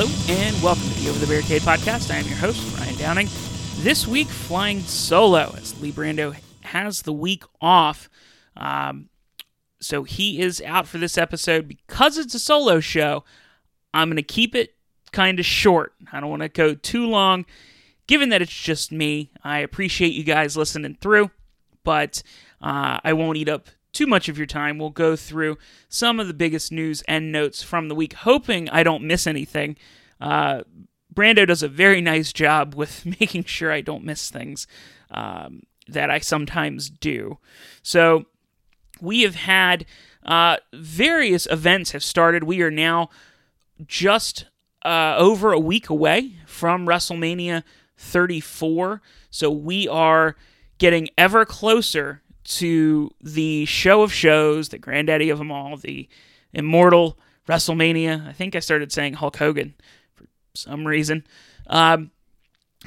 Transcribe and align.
Hello, 0.00 0.14
and 0.30 0.62
welcome 0.62 0.88
to 0.88 1.00
the 1.00 1.10
Over 1.10 1.18
the 1.18 1.26
Barricade 1.26 1.60
podcast. 1.60 2.10
I 2.10 2.16
am 2.16 2.26
your 2.26 2.38
host, 2.38 2.78
Ryan 2.78 2.96
Downing. 2.96 3.28
This 3.80 4.06
week, 4.06 4.28
flying 4.28 4.80
solo 4.80 5.54
as 5.58 5.78
Lee 5.78 5.92
Brando 5.92 6.34
has 6.62 7.02
the 7.02 7.12
week 7.12 7.44
off. 7.60 8.08
Um, 8.56 9.10
so 9.78 10.04
he 10.04 10.40
is 10.40 10.62
out 10.62 10.88
for 10.88 10.96
this 10.96 11.18
episode 11.18 11.68
because 11.68 12.16
it's 12.16 12.34
a 12.34 12.38
solo 12.38 12.80
show. 12.80 13.24
I'm 13.92 14.08
going 14.08 14.16
to 14.16 14.22
keep 14.22 14.54
it 14.54 14.74
kind 15.12 15.38
of 15.38 15.44
short. 15.44 15.92
I 16.10 16.20
don't 16.20 16.30
want 16.30 16.40
to 16.40 16.48
go 16.48 16.74
too 16.74 17.06
long. 17.06 17.44
Given 18.06 18.30
that 18.30 18.40
it's 18.40 18.58
just 18.58 18.90
me, 18.90 19.30
I 19.44 19.58
appreciate 19.58 20.14
you 20.14 20.24
guys 20.24 20.56
listening 20.56 20.96
through, 21.02 21.30
but 21.84 22.22
uh, 22.62 23.00
I 23.04 23.12
won't 23.12 23.36
eat 23.36 23.50
up 23.50 23.68
too 23.92 24.06
much 24.06 24.28
of 24.28 24.38
your 24.38 24.46
time. 24.46 24.78
We'll 24.78 24.90
go 24.90 25.16
through 25.16 25.58
some 25.88 26.20
of 26.20 26.28
the 26.28 26.34
biggest 26.34 26.70
news 26.72 27.02
and 27.08 27.32
notes 27.32 27.62
from 27.62 27.88
the 27.88 27.94
week, 27.94 28.12
hoping 28.14 28.68
I 28.70 28.82
don't 28.82 29.04
miss 29.04 29.26
anything. 29.26 29.76
Uh, 30.20 30.62
Brando 31.14 31.46
does 31.46 31.62
a 31.62 31.68
very 31.68 32.00
nice 32.00 32.32
job 32.32 32.74
with 32.74 33.04
making 33.20 33.44
sure 33.44 33.72
I 33.72 33.80
don't 33.80 34.04
miss 34.04 34.30
things 34.30 34.66
um, 35.10 35.62
that 35.88 36.10
I 36.10 36.18
sometimes 36.18 36.88
do. 36.88 37.38
So 37.82 38.26
we 39.00 39.22
have 39.22 39.34
had 39.34 39.86
uh, 40.24 40.58
various 40.72 41.46
events 41.46 41.92
have 41.92 42.04
started. 42.04 42.44
We 42.44 42.62
are 42.62 42.70
now 42.70 43.10
just 43.86 44.46
uh, 44.84 45.14
over 45.16 45.52
a 45.52 45.58
week 45.58 45.88
away 45.88 46.36
from 46.46 46.86
WrestleMania 46.86 47.62
34. 47.96 49.02
So 49.30 49.50
we 49.50 49.88
are 49.88 50.36
getting 50.78 51.08
ever 51.18 51.44
closer 51.44 52.22
to 52.50 53.10
the 53.20 53.64
show 53.64 54.02
of 54.02 54.12
shows, 54.12 54.68
the 54.70 54.78
granddaddy 54.78 55.30
of 55.30 55.38
them 55.38 55.52
all, 55.52 55.76
the 55.76 56.08
immortal 56.52 57.18
WrestleMania. 57.48 58.26
I 58.26 58.32
think 58.32 58.54
I 58.54 58.60
started 58.60 58.92
saying 58.92 59.14
Hulk 59.14 59.36
Hogan 59.36 59.74
for 60.14 60.26
some 60.54 60.86
reason. 60.86 61.26
Um, 61.68 62.10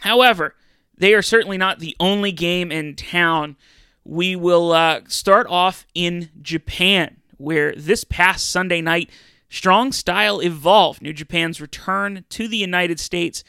however, 0.01 0.55
they 0.97 1.13
are 1.13 1.21
certainly 1.21 1.57
not 1.57 1.79
the 1.79 1.95
only 1.99 2.31
game 2.31 2.71
in 2.71 2.95
town. 2.95 3.55
We 4.03 4.35
will 4.35 4.73
uh, 4.73 5.01
start 5.07 5.47
off 5.49 5.85
in 5.93 6.29
Japan, 6.41 7.17
where 7.37 7.73
this 7.75 8.03
past 8.03 8.51
Sunday 8.51 8.81
night, 8.81 9.09
Strong 9.49 9.93
Style 9.93 10.41
Evolved, 10.41 11.01
New 11.01 11.13
Japan's 11.13 11.61
return 11.61 12.25
to 12.29 12.47
the 12.47 12.57
United 12.57 12.99
States. 12.99 13.43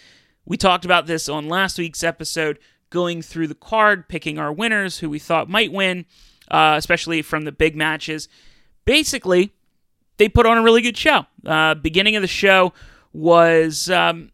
We 0.45 0.57
talked 0.57 0.85
about 0.85 1.07
this 1.07 1.29
on 1.29 1.49
last 1.49 1.79
week's 1.79 2.05
episode 2.05 2.59
going 2.95 3.21
through 3.21 3.49
the 3.49 3.55
card, 3.55 4.09
picking 4.09 4.39
our 4.39 4.53
winners, 4.53 4.99
who 4.99 5.11
we 5.11 5.19
thought 5.19 5.51
might 5.51 5.73
win, 5.73 6.07
uh, 6.51 6.77
especially 6.79 7.21
from 7.21 7.45
the 7.45 7.53
big 7.53 7.75
matches. 7.75 8.29
Basically, 8.85 9.53
they 10.17 10.29
put 10.29 10.47
on 10.47 10.57
a 10.57 10.63
really 10.63 10.81
good 10.81 10.97
show. 10.97 11.27
Uh, 11.45 11.75
beginning 11.75 12.15
of 12.15 12.23
the 12.23 12.29
show 12.29 12.73
was 13.13 13.91
um, 13.91 14.31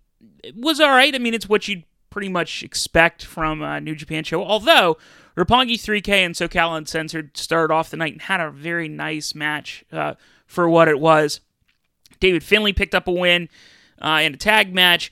was 0.55 0.79
all 0.79 0.91
right. 0.91 1.15
I 1.15 1.19
mean, 1.19 1.35
it's 1.35 1.49
what 1.49 1.67
you'd 1.67 1.85
pretty 2.11 2.29
much 2.29 2.63
expect 2.63 3.25
from 3.25 3.63
a 3.63 3.81
New 3.81 3.95
Japan 3.95 4.25
show. 4.25 4.45
Although 4.45 4.99
Roppongi 5.37 5.75
3K 5.75 6.09
and 6.09 6.35
SoCal 6.35 6.77
Uncensored 6.77 7.37
started 7.37 7.73
off 7.73 7.91
the 7.91 7.97
night 7.97 8.13
and 8.13 8.23
had 8.23 8.41
a 8.41 8.51
very 8.51 8.89
nice 8.89 9.35
match 9.35 9.85
uh, 9.91 10.15
for 10.47 10.69
what 10.69 10.89
it 10.89 11.01
was. 11.01 11.41
David 12.19 12.45
Finlay 12.45 12.75
picked 12.75 12.95
up 12.95 13.09
a 13.09 13.13
win 13.13 13.49
uh, 14.03 14.21
in 14.23 14.35
a 14.35 14.37
tag 14.37 14.75
match. 14.75 15.11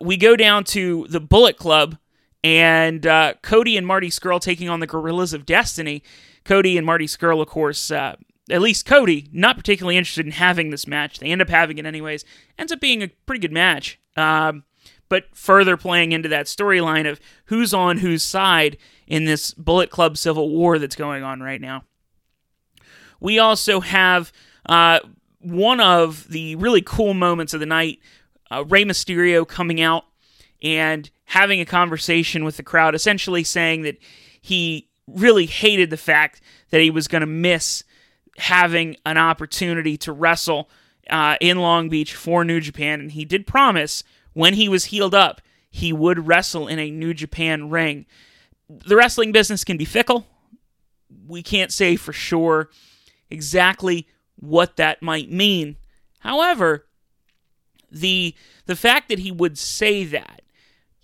We 0.00 0.16
go 0.16 0.36
down 0.36 0.64
to 0.64 1.06
the 1.10 1.20
Bullet 1.20 1.58
Club, 1.58 1.98
and 2.46 3.04
uh, 3.04 3.34
Cody 3.42 3.76
and 3.76 3.84
Marty 3.84 4.08
Scurll 4.08 4.40
taking 4.40 4.68
on 4.68 4.78
the 4.78 4.86
Gorillas 4.86 5.32
of 5.32 5.44
Destiny. 5.44 6.04
Cody 6.44 6.76
and 6.76 6.86
Marty 6.86 7.06
Scurll, 7.06 7.42
of 7.42 7.48
course, 7.48 7.90
uh, 7.90 8.14
at 8.48 8.62
least 8.62 8.86
Cody, 8.86 9.28
not 9.32 9.56
particularly 9.56 9.96
interested 9.96 10.24
in 10.24 10.30
having 10.30 10.70
this 10.70 10.86
match. 10.86 11.18
They 11.18 11.32
end 11.32 11.42
up 11.42 11.48
having 11.48 11.78
it 11.78 11.86
anyways. 11.86 12.24
Ends 12.56 12.70
up 12.70 12.80
being 12.80 13.02
a 13.02 13.08
pretty 13.08 13.40
good 13.40 13.50
match. 13.50 13.98
Um, 14.16 14.62
but 15.08 15.24
further 15.34 15.76
playing 15.76 16.12
into 16.12 16.28
that 16.28 16.46
storyline 16.46 17.10
of 17.10 17.18
who's 17.46 17.74
on 17.74 17.98
whose 17.98 18.22
side 18.22 18.76
in 19.08 19.24
this 19.24 19.52
Bullet 19.52 19.90
Club 19.90 20.16
civil 20.16 20.48
war 20.48 20.78
that's 20.78 20.94
going 20.94 21.24
on 21.24 21.42
right 21.42 21.60
now. 21.60 21.82
We 23.18 23.40
also 23.40 23.80
have 23.80 24.30
uh, 24.66 25.00
one 25.40 25.80
of 25.80 26.28
the 26.28 26.54
really 26.54 26.82
cool 26.82 27.12
moments 27.12 27.54
of 27.54 27.58
the 27.60 27.66
night 27.66 27.98
uh, 28.52 28.64
Rey 28.64 28.84
Mysterio 28.84 29.46
coming 29.46 29.80
out 29.80 30.04
and 30.62 31.10
having 31.26 31.60
a 31.60 31.66
conversation 31.66 32.44
with 32.44 32.56
the 32.56 32.62
crowd, 32.62 32.94
essentially 32.94 33.44
saying 33.44 33.82
that 33.82 33.98
he 34.40 34.88
really 35.06 35.46
hated 35.46 35.90
the 35.90 35.96
fact 35.96 36.40
that 36.70 36.80
he 36.80 36.90
was 36.90 37.08
going 37.08 37.20
to 37.20 37.26
miss 37.26 37.84
having 38.38 38.96
an 39.06 39.16
opportunity 39.16 39.96
to 39.96 40.12
wrestle 40.12 40.68
uh, 41.10 41.36
in 41.40 41.58
Long 41.58 41.88
Beach 41.88 42.14
for 42.14 42.44
New 42.44 42.60
Japan. 42.60 43.00
And 43.00 43.12
he 43.12 43.24
did 43.24 43.46
promise 43.46 44.02
when 44.32 44.54
he 44.54 44.68
was 44.68 44.86
healed 44.86 45.14
up, 45.14 45.40
he 45.70 45.92
would 45.92 46.26
wrestle 46.26 46.68
in 46.68 46.78
a 46.78 46.90
New 46.90 47.14
Japan 47.14 47.70
ring. 47.70 48.06
The 48.68 48.96
wrestling 48.96 49.32
business 49.32 49.64
can 49.64 49.76
be 49.76 49.84
fickle. 49.84 50.26
We 51.26 51.42
can't 51.42 51.72
say 51.72 51.96
for 51.96 52.12
sure 52.12 52.70
exactly 53.30 54.08
what 54.36 54.76
that 54.76 55.02
might 55.02 55.30
mean. 55.30 55.76
However, 56.20 56.86
the 57.90 58.34
the 58.66 58.76
fact 58.76 59.08
that 59.08 59.20
he 59.20 59.30
would 59.30 59.56
say 59.56 60.04
that 60.04 60.42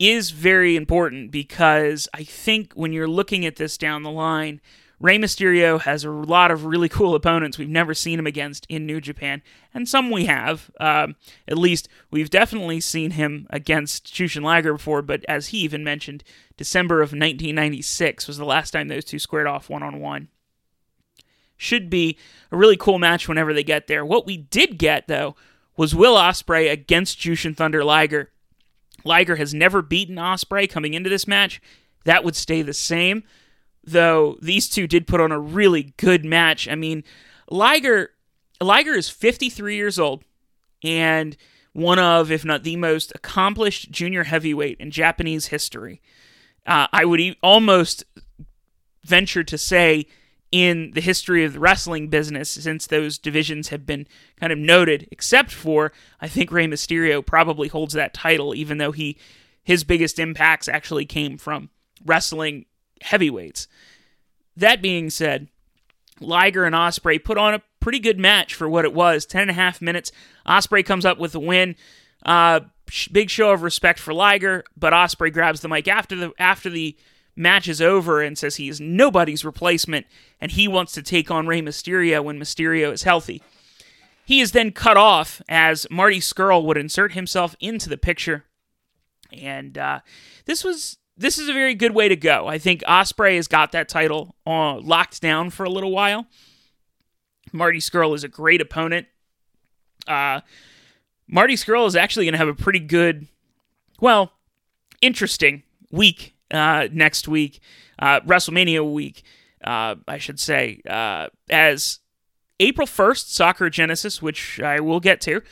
is 0.02 0.30
very 0.30 0.74
important 0.74 1.30
because 1.30 2.08
I 2.12 2.24
think 2.24 2.72
when 2.74 2.92
you're 2.92 3.08
looking 3.08 3.46
at 3.46 3.56
this 3.56 3.78
down 3.78 4.02
the 4.02 4.10
line, 4.10 4.60
Rey 4.98 5.18
Mysterio 5.18 5.80
has 5.80 6.04
a 6.04 6.10
lot 6.10 6.50
of 6.50 6.64
really 6.64 6.88
cool 6.90 7.14
opponents 7.14 7.56
we've 7.58 7.68
never 7.68 7.94
seen 7.94 8.18
him 8.18 8.26
against 8.26 8.66
in 8.68 8.84
New 8.84 9.00
Japan, 9.00 9.42
and 9.72 9.88
some 9.88 10.10
we 10.10 10.26
have. 10.26 10.70
Um, 10.80 11.16
at 11.46 11.58
least 11.58 11.88
we've 12.10 12.30
definitely 12.30 12.80
seen 12.80 13.12
him 13.12 13.46
against 13.50 14.12
Jushin 14.12 14.42
Liger 14.42 14.72
before, 14.72 15.02
but 15.02 15.24
as 15.28 15.48
he 15.48 15.58
even 15.58 15.84
mentioned, 15.84 16.24
December 16.56 16.96
of 16.96 17.10
1996 17.10 18.26
was 18.26 18.38
the 18.38 18.44
last 18.44 18.72
time 18.72 18.88
those 18.88 19.04
two 19.04 19.18
squared 19.18 19.46
off 19.46 19.70
one 19.70 19.82
on 19.82 20.00
one. 20.00 20.28
Should 21.56 21.90
be 21.90 22.18
a 22.50 22.56
really 22.56 22.76
cool 22.76 22.98
match 22.98 23.28
whenever 23.28 23.54
they 23.54 23.62
get 23.62 23.86
there. 23.86 24.04
What 24.04 24.26
we 24.26 24.36
did 24.36 24.78
get, 24.78 25.06
though, 25.06 25.36
was 25.76 25.94
Will 25.94 26.16
Ospreay 26.16 26.70
against 26.70 27.20
Jushin 27.20 27.56
Thunder 27.56 27.84
Liger. 27.84 28.31
Liger 29.04 29.36
has 29.36 29.52
never 29.54 29.82
beaten 29.82 30.16
Ospreay 30.16 30.68
coming 30.68 30.94
into 30.94 31.10
this 31.10 31.26
match. 31.26 31.60
That 32.04 32.24
would 32.24 32.36
stay 32.36 32.62
the 32.62 32.74
same, 32.74 33.22
though 33.84 34.36
these 34.42 34.68
two 34.68 34.86
did 34.86 35.06
put 35.06 35.20
on 35.20 35.32
a 35.32 35.38
really 35.38 35.94
good 35.96 36.24
match. 36.24 36.68
I 36.68 36.74
mean, 36.74 37.04
Liger 37.50 38.10
Liger 38.60 38.92
is 38.92 39.08
53 39.08 39.74
years 39.76 39.98
old 39.98 40.24
and 40.82 41.36
one 41.72 41.98
of, 41.98 42.30
if 42.30 42.44
not 42.44 42.62
the 42.64 42.76
most 42.76 43.12
accomplished 43.14 43.90
junior 43.90 44.24
heavyweight 44.24 44.78
in 44.78 44.90
Japanese 44.90 45.46
history. 45.46 46.00
Uh, 46.66 46.86
I 46.92 47.04
would 47.04 47.20
e- 47.20 47.38
almost 47.42 48.04
venture 49.04 49.42
to 49.42 49.58
say 49.58 50.06
in 50.52 50.92
the 50.92 51.00
history 51.00 51.44
of 51.44 51.54
the 51.54 51.60
wrestling 51.60 52.08
business 52.08 52.50
since 52.50 52.86
those 52.86 53.18
divisions 53.18 53.68
have 53.68 53.86
been 53.86 54.06
kind 54.38 54.52
of 54.52 54.58
noted, 54.58 55.08
except 55.10 55.50
for 55.50 55.92
I 56.20 56.28
think 56.28 56.52
Rey 56.52 56.66
Mysterio 56.66 57.24
probably 57.24 57.68
holds 57.68 57.94
that 57.94 58.14
title, 58.14 58.54
even 58.54 58.78
though 58.78 58.92
he 58.92 59.16
his 59.64 59.82
biggest 59.82 60.18
impacts 60.18 60.68
actually 60.68 61.06
came 61.06 61.38
from 61.38 61.70
wrestling 62.04 62.66
heavyweights. 63.00 63.66
That 64.56 64.82
being 64.82 65.08
said, 65.08 65.48
Liger 66.20 66.64
and 66.64 66.74
Ospreay 66.74 67.24
put 67.24 67.38
on 67.38 67.54
a 67.54 67.62
pretty 67.80 67.98
good 67.98 68.18
match 68.18 68.54
for 68.54 68.68
what 68.68 68.84
it 68.84 68.92
was. 68.92 69.24
Ten 69.24 69.42
and 69.42 69.50
a 69.50 69.54
half 69.54 69.80
minutes. 69.80 70.12
Ospreay 70.46 70.84
comes 70.84 71.06
up 71.06 71.18
with 71.18 71.32
the 71.32 71.40
win. 71.40 71.76
Uh, 72.24 72.60
big 73.10 73.30
show 73.30 73.52
of 73.52 73.62
respect 73.62 73.98
for 73.98 74.12
Liger, 74.12 74.64
but 74.76 74.92
Ospreay 74.92 75.32
grabs 75.32 75.60
the 75.60 75.68
mic 75.68 75.88
after 75.88 76.14
the 76.14 76.32
after 76.38 76.68
the 76.68 76.96
match 77.34 77.68
is 77.68 77.80
over 77.80 78.20
and 78.20 78.36
says 78.36 78.56
he 78.56 78.68
is 78.68 78.80
nobody's 78.80 79.44
replacement 79.44 80.06
and 80.40 80.52
he 80.52 80.68
wants 80.68 80.92
to 80.92 81.02
take 81.02 81.30
on 81.30 81.46
Rey 81.46 81.62
Mysterio 81.62 82.22
when 82.22 82.38
Mysterio 82.38 82.92
is 82.92 83.02
healthy. 83.02 83.42
He 84.24 84.40
is 84.40 84.52
then 84.52 84.70
cut 84.72 84.96
off 84.96 85.42
as 85.48 85.86
Marty 85.90 86.20
Scurll 86.20 86.64
would 86.64 86.76
insert 86.76 87.12
himself 87.12 87.56
into 87.60 87.88
the 87.88 87.96
picture. 87.96 88.44
And 89.32 89.76
uh, 89.76 90.00
this 90.44 90.62
was 90.62 90.98
this 91.16 91.38
is 91.38 91.48
a 91.48 91.52
very 91.52 91.74
good 91.74 91.94
way 91.94 92.08
to 92.08 92.16
go. 92.16 92.46
I 92.46 92.58
think 92.58 92.82
Ospreay 92.82 93.36
has 93.36 93.48
got 93.48 93.72
that 93.72 93.88
title 93.88 94.34
uh, 94.46 94.78
locked 94.78 95.20
down 95.20 95.50
for 95.50 95.64
a 95.64 95.70
little 95.70 95.90
while. 95.90 96.26
Marty 97.52 97.78
Scurll 97.78 98.14
is 98.14 98.24
a 98.24 98.28
great 98.28 98.60
opponent. 98.60 99.06
Uh, 100.06 100.40
Marty 101.28 101.54
Scurll 101.54 101.86
is 101.86 101.96
actually 101.96 102.26
going 102.26 102.32
to 102.32 102.38
have 102.38 102.48
a 102.48 102.54
pretty 102.54 102.78
good, 102.78 103.26
well, 104.00 104.32
interesting 105.00 105.62
week 105.90 106.34
uh, 106.52 106.88
next 106.92 107.28
week, 107.28 107.60
uh, 107.98 108.20
WrestleMania 108.20 108.90
week, 108.90 109.22
uh, 109.64 109.96
I 110.06 110.18
should 110.18 110.38
say, 110.38 110.80
uh, 110.88 111.28
as 111.50 112.00
April 112.60 112.86
1st, 112.86 113.28
Sakura 113.28 113.70
Genesis, 113.70 114.20
which 114.20 114.60
I 114.60 114.80
will 114.80 115.00
get 115.00 115.20
to, 115.22 115.42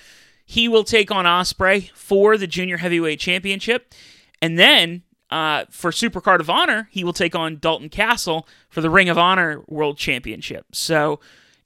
he 0.45 0.69
will 0.69 0.85
take 0.85 1.11
on 1.11 1.25
Ospreay 1.25 1.91
for 1.93 2.37
the 2.37 2.47
Junior 2.47 2.79
Heavyweight 2.79 3.21
Championship. 3.21 3.95
And 4.43 4.59
then 4.59 5.03
uh, 5.31 5.65
for 5.71 5.91
Supercard 5.91 6.41
of 6.41 6.51
Honor, 6.51 6.89
he 6.91 7.05
will 7.05 7.13
take 7.13 7.35
on 7.35 7.59
Dalton 7.59 7.89
Castle 7.89 8.49
for 8.69 8.81
the 8.81 8.91
Ring 8.91 9.09
of 9.09 9.17
Honor 9.17 9.63
World 9.69 9.97
Championship. 9.97 10.67
So 10.73 11.21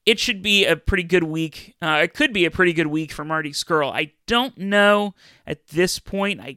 it 0.05 0.19
should 0.19 0.43
be 0.43 0.67
a 0.67 0.77
pretty 0.77 1.03
good 1.03 1.25
week. 1.25 1.75
Uh, 1.81 2.01
it 2.03 2.13
could 2.13 2.33
be 2.33 2.45
a 2.45 2.51
pretty 2.51 2.75
good 2.75 2.89
week 2.89 3.11
for 3.11 3.25
Marty 3.25 3.53
Scurll. 3.53 3.91
I 3.91 4.13
don't 4.27 4.57
know 4.59 5.15
at 5.47 5.69
this 5.69 5.99
point. 5.99 6.41
I 6.41 6.57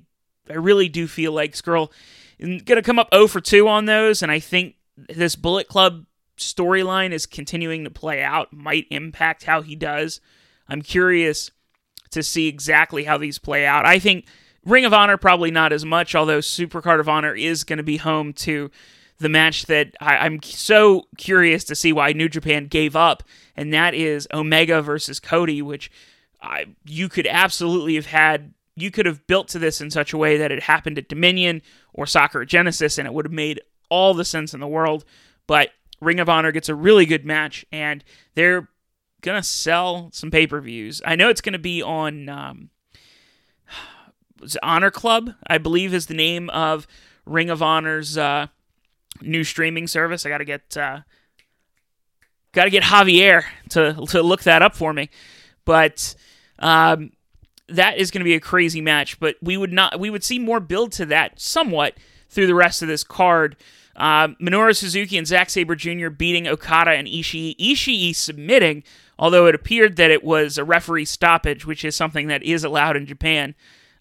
I 0.50 0.54
really 0.54 0.88
do 0.88 1.08
feel 1.08 1.34
like 1.34 1.54
is 1.54 1.62
going 2.40 2.64
to 2.66 2.82
come 2.82 3.00
up 3.00 3.10
0 3.14 3.28
for 3.28 3.42
2 3.42 3.68
on 3.68 3.86
those, 3.86 4.22
and 4.22 4.32
I 4.32 4.40
think 4.40 4.76
this 4.96 5.36
Bullet 5.36 5.68
Club 5.68 6.06
storyline 6.38 7.12
is 7.12 7.26
continuing 7.26 7.84
to 7.84 7.90
play 7.90 8.22
out 8.22 8.54
might 8.54 8.86
impact 8.90 9.44
how 9.44 9.62
he 9.62 9.76
does. 9.76 10.22
I'm 10.70 10.82
curious 10.82 11.52
to 12.12 12.24
see 12.24 12.48
exactly 12.48 13.04
how 13.04 13.18
these 13.18 13.40
play 13.40 13.66
out. 13.66 13.86
I 13.86 14.00
think 14.00 14.26
Ring 14.66 14.86
of 14.86 14.94
Honor 14.94 15.18
probably 15.18 15.52
not 15.52 15.74
as 15.74 15.86
much, 15.86 16.14
although 16.14 16.40
Supercard 16.40 17.00
of 17.00 17.10
Honor 17.10 17.34
is 17.34 17.64
going 17.64 17.78
to 17.78 17.84
be 17.84 17.98
home 17.98 18.34
to 18.34 18.70
the 19.20 19.30
match 19.30 19.66
that 19.66 19.96
I, 20.00 20.26
am 20.26 20.42
so 20.44 21.08
curious 21.18 21.64
to 21.66 21.76
see 21.76 21.92
why 21.92 22.12
New 22.14 22.30
Japan 22.30 22.68
gave 22.68 22.96
up, 22.96 23.24
and 23.56 23.74
that 23.74 23.94
is 23.94 24.28
Omega 24.34 24.82
versus 24.82 25.20
Cody, 25.20 25.62
which 25.62 25.90
I, 26.42 26.66
you 26.86 27.10
could 27.10 27.28
absolutely 27.28 27.96
have 27.96 28.08
had. 28.08 28.54
You 28.78 28.92
could 28.92 29.08
have 29.08 29.26
built 29.26 29.48
to 29.50 29.60
this 29.60 29.82
in 29.82 29.90
such 29.90 30.14
a 30.14 30.18
way 30.18 30.38
that 30.38 30.52
it 30.52 30.62
happened 30.62 31.00
at 31.00 31.10
Dominion 31.10 31.64
or 31.94 32.06
Sakura 32.06 32.46
Genesis, 32.46 33.00
and 33.00 33.08
it 33.08 33.14
would 33.14 33.26
have 33.26 33.34
made 33.34 33.60
all 33.90 34.14
the 34.14 34.24
sense 34.24 34.54
in 34.54 34.60
the 34.60 34.68
world. 34.68 35.04
But 35.48 35.72
Ring 36.00 36.20
of 36.20 36.30
Honor 36.30 36.52
gets 36.52 36.70
a 36.70 36.76
really 36.76 37.08
good 37.08 37.26
match, 37.26 37.66
and 37.72 38.04
they're 38.36 38.70
gonna 39.22 39.42
sell 39.42 40.12
some 40.14 40.30
pay 40.30 40.46
per 40.46 40.62
views. 40.62 41.02
I 41.04 41.16
know 41.16 41.28
it's 41.30 41.42
gonna 41.42 41.58
be 41.58 41.82
on 41.82 42.30
um, 42.30 42.70
Honor 44.62 44.92
Club, 44.92 45.32
I 45.48 45.58
believe, 45.58 45.92
is 45.92 46.06
the 46.06 46.14
name 46.14 46.48
of 46.52 46.86
Ring 47.26 47.50
of 47.50 47.64
Honor's 47.64 48.16
uh, 48.16 48.46
new 49.22 49.44
streaming 49.44 49.88
service. 49.88 50.24
I 50.24 50.30
gotta 50.30 50.46
get 50.46 50.78
uh, 50.78 51.00
gotta 52.52 52.70
get 52.70 52.84
Javier 52.84 53.44
to 53.70 54.06
to 54.10 54.22
look 54.22 54.44
that 54.44 54.62
up 54.62 54.76
for 54.76 54.94
me, 54.94 55.10
but. 55.66 56.14
Um, 56.60 57.12
that 57.70 57.98
is 57.98 58.12
going 58.12 58.22
to 58.22 58.26
be 58.26 58.36
a 58.36 58.40
crazy 58.40 58.82
match, 58.82 59.20
but 59.20 59.36
we 59.42 59.58
would 59.58 59.74
not 59.74 60.00
we 60.00 60.10
would 60.10 60.24
see 60.24 60.40
more 60.40 60.60
build 60.60 60.92
to 60.94 61.06
that 61.08 61.40
somewhat 61.40 61.96
through 62.30 62.48
the 62.48 62.56
rest 62.56 62.82
of 62.82 62.88
this 62.88 63.04
card. 63.04 63.56
Uh, 63.96 64.30
Minoru 64.40 64.76
Suzuki 64.76 65.18
and 65.18 65.26
Zack 65.26 65.50
Sabre 65.50 65.76
Jr. 65.76 66.10
beating 66.10 66.48
Okada 66.48 66.92
and 66.92 67.08
Ishii. 67.08 67.56
Ishii 67.58 68.16
submitting, 68.16 68.84
although 69.18 69.48
it 69.48 69.56
appeared 69.56 69.96
that 69.96 70.12
it 70.12 70.24
was 70.24 70.58
a 70.58 70.64
referee 70.64 71.06
stoppage, 71.06 71.66
which 71.66 71.84
is 71.84 71.96
something 71.96 72.28
that 72.28 72.44
is 72.44 72.64
allowed 72.64 72.96
in 72.96 73.06
Japan. 73.08 73.56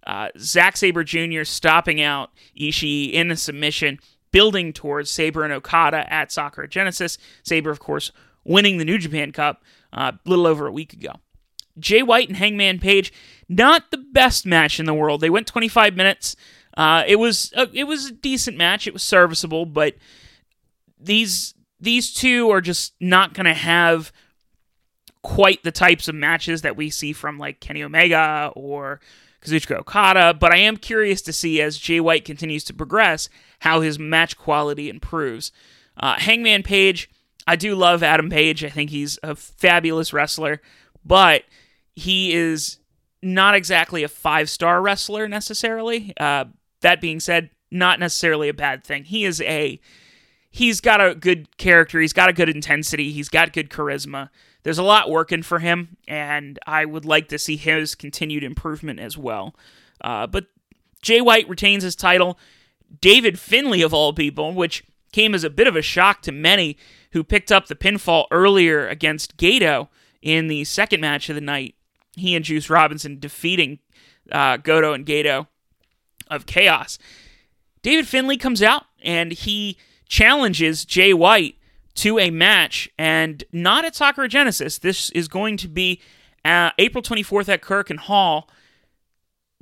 Uh, 0.06 0.28
Zack 0.38 0.76
Sabre 0.76 1.02
Jr. 1.02 1.44
stopping 1.44 2.00
out 2.00 2.30
Ishii 2.60 3.12
in 3.12 3.30
a 3.30 3.36
submission, 3.36 3.98
building 4.30 4.72
towards 4.72 5.10
Sabre 5.10 5.44
and 5.44 5.52
Okada 5.52 6.10
at 6.12 6.30
Sakura 6.30 6.68
Genesis. 6.68 7.16
Sabre, 7.42 7.70
of 7.70 7.80
course, 7.80 8.12
winning 8.44 8.76
the 8.76 8.84
New 8.84 8.98
Japan 8.98 9.32
Cup 9.32 9.64
uh, 9.92 10.12
a 10.14 10.28
little 10.28 10.46
over 10.46 10.66
a 10.66 10.72
week 10.72 10.92
ago. 10.92 11.14
Jay 11.78 12.02
White 12.02 12.28
and 12.28 12.36
Hangman 12.36 12.78
Page, 12.78 13.12
not 13.48 13.90
the 13.90 13.98
best 13.98 14.46
match 14.46 14.80
in 14.80 14.86
the 14.86 14.94
world. 14.94 15.20
They 15.20 15.30
went 15.30 15.46
25 15.46 15.96
minutes. 15.96 16.36
Uh, 16.76 17.04
it 17.06 17.16
was 17.16 17.52
a, 17.56 17.68
it 17.72 17.84
was 17.84 18.06
a 18.06 18.12
decent 18.12 18.56
match. 18.56 18.86
It 18.86 18.92
was 18.92 19.02
serviceable, 19.02 19.66
but 19.66 19.94
these 20.98 21.54
these 21.80 22.12
two 22.12 22.50
are 22.50 22.60
just 22.60 22.94
not 23.00 23.34
going 23.34 23.46
to 23.46 23.54
have 23.54 24.12
quite 25.22 25.62
the 25.62 25.72
types 25.72 26.08
of 26.08 26.14
matches 26.14 26.62
that 26.62 26.76
we 26.76 26.88
see 26.88 27.12
from 27.12 27.38
like 27.38 27.60
Kenny 27.60 27.82
Omega 27.82 28.52
or 28.54 29.00
Kazuchika 29.44 29.80
Okada. 29.80 30.34
But 30.34 30.52
I 30.52 30.58
am 30.58 30.76
curious 30.76 31.20
to 31.22 31.32
see 31.32 31.60
as 31.60 31.78
Jay 31.78 32.00
White 32.00 32.24
continues 32.24 32.64
to 32.64 32.74
progress 32.74 33.28
how 33.60 33.80
his 33.80 33.98
match 33.98 34.36
quality 34.36 34.88
improves. 34.88 35.52
Uh, 35.96 36.14
Hangman 36.18 36.62
Page, 36.62 37.10
I 37.46 37.56
do 37.56 37.74
love 37.74 38.02
Adam 38.02 38.30
Page. 38.30 38.64
I 38.64 38.70
think 38.70 38.90
he's 38.90 39.18
a 39.22 39.34
fabulous 39.34 40.12
wrestler, 40.12 40.60
but 41.04 41.42
he 41.96 42.32
is 42.32 42.78
not 43.22 43.54
exactly 43.54 44.04
a 44.04 44.08
five 44.08 44.48
star 44.48 44.80
wrestler 44.80 45.26
necessarily. 45.26 46.12
Uh, 46.18 46.44
that 46.82 47.00
being 47.00 47.18
said, 47.18 47.50
not 47.70 47.98
necessarily 47.98 48.48
a 48.48 48.54
bad 48.54 48.84
thing. 48.84 49.04
He 49.04 49.24
is 49.24 49.40
a 49.40 49.80
he's 50.50 50.80
got 50.80 51.00
a 51.00 51.14
good 51.14 51.56
character, 51.56 52.00
he's 52.00 52.12
got 52.12 52.28
a 52.28 52.34
good 52.34 52.48
intensity, 52.48 53.10
he's 53.10 53.28
got 53.28 53.52
good 53.52 53.70
charisma. 53.70 54.28
There's 54.62 54.78
a 54.78 54.82
lot 54.82 55.10
working 55.10 55.42
for 55.42 55.60
him, 55.60 55.96
and 56.08 56.58
I 56.66 56.84
would 56.84 57.04
like 57.04 57.28
to 57.28 57.38
see 57.38 57.56
his 57.56 57.94
continued 57.94 58.42
improvement 58.42 58.98
as 58.98 59.16
well. 59.16 59.54
Uh, 60.00 60.26
but 60.26 60.46
Jay 61.02 61.20
White 61.20 61.48
retains 61.48 61.84
his 61.84 61.94
title. 61.94 62.38
David 63.00 63.38
Finlay, 63.38 63.82
of 63.82 63.94
all 63.94 64.12
people, 64.12 64.52
which 64.52 64.84
came 65.12 65.34
as 65.34 65.44
a 65.44 65.50
bit 65.50 65.68
of 65.68 65.76
a 65.76 65.82
shock 65.82 66.20
to 66.22 66.32
many 66.32 66.76
who 67.12 67.22
picked 67.22 67.52
up 67.52 67.66
the 67.66 67.76
pinfall 67.76 68.26
earlier 68.30 68.88
against 68.88 69.36
Goto 69.36 69.88
in 70.20 70.48
the 70.48 70.64
second 70.64 71.00
match 71.00 71.28
of 71.28 71.36
the 71.36 71.40
night. 71.40 71.75
He 72.16 72.34
and 72.34 72.44
Juice 72.44 72.68
Robinson 72.68 73.18
defeating 73.18 73.78
uh, 74.32 74.56
Goto 74.56 74.92
and 74.92 75.06
Gedo 75.06 75.46
of 76.28 76.46
Chaos. 76.46 76.98
David 77.82 78.08
Finlay 78.08 78.36
comes 78.36 78.62
out 78.62 78.84
and 79.02 79.32
he 79.32 79.76
challenges 80.08 80.84
Jay 80.84 81.12
White 81.12 81.56
to 81.96 82.18
a 82.18 82.30
match, 82.30 82.90
and 82.98 83.42
not 83.52 83.84
at 83.84 83.96
Sakura 83.96 84.28
Genesis. 84.28 84.78
This 84.78 85.08
is 85.10 85.28
going 85.28 85.56
to 85.56 85.68
be 85.68 86.00
uh, 86.44 86.70
April 86.78 87.02
24th 87.02 87.48
at 87.48 87.62
Korakuen 87.62 87.96
Hall. 87.96 88.50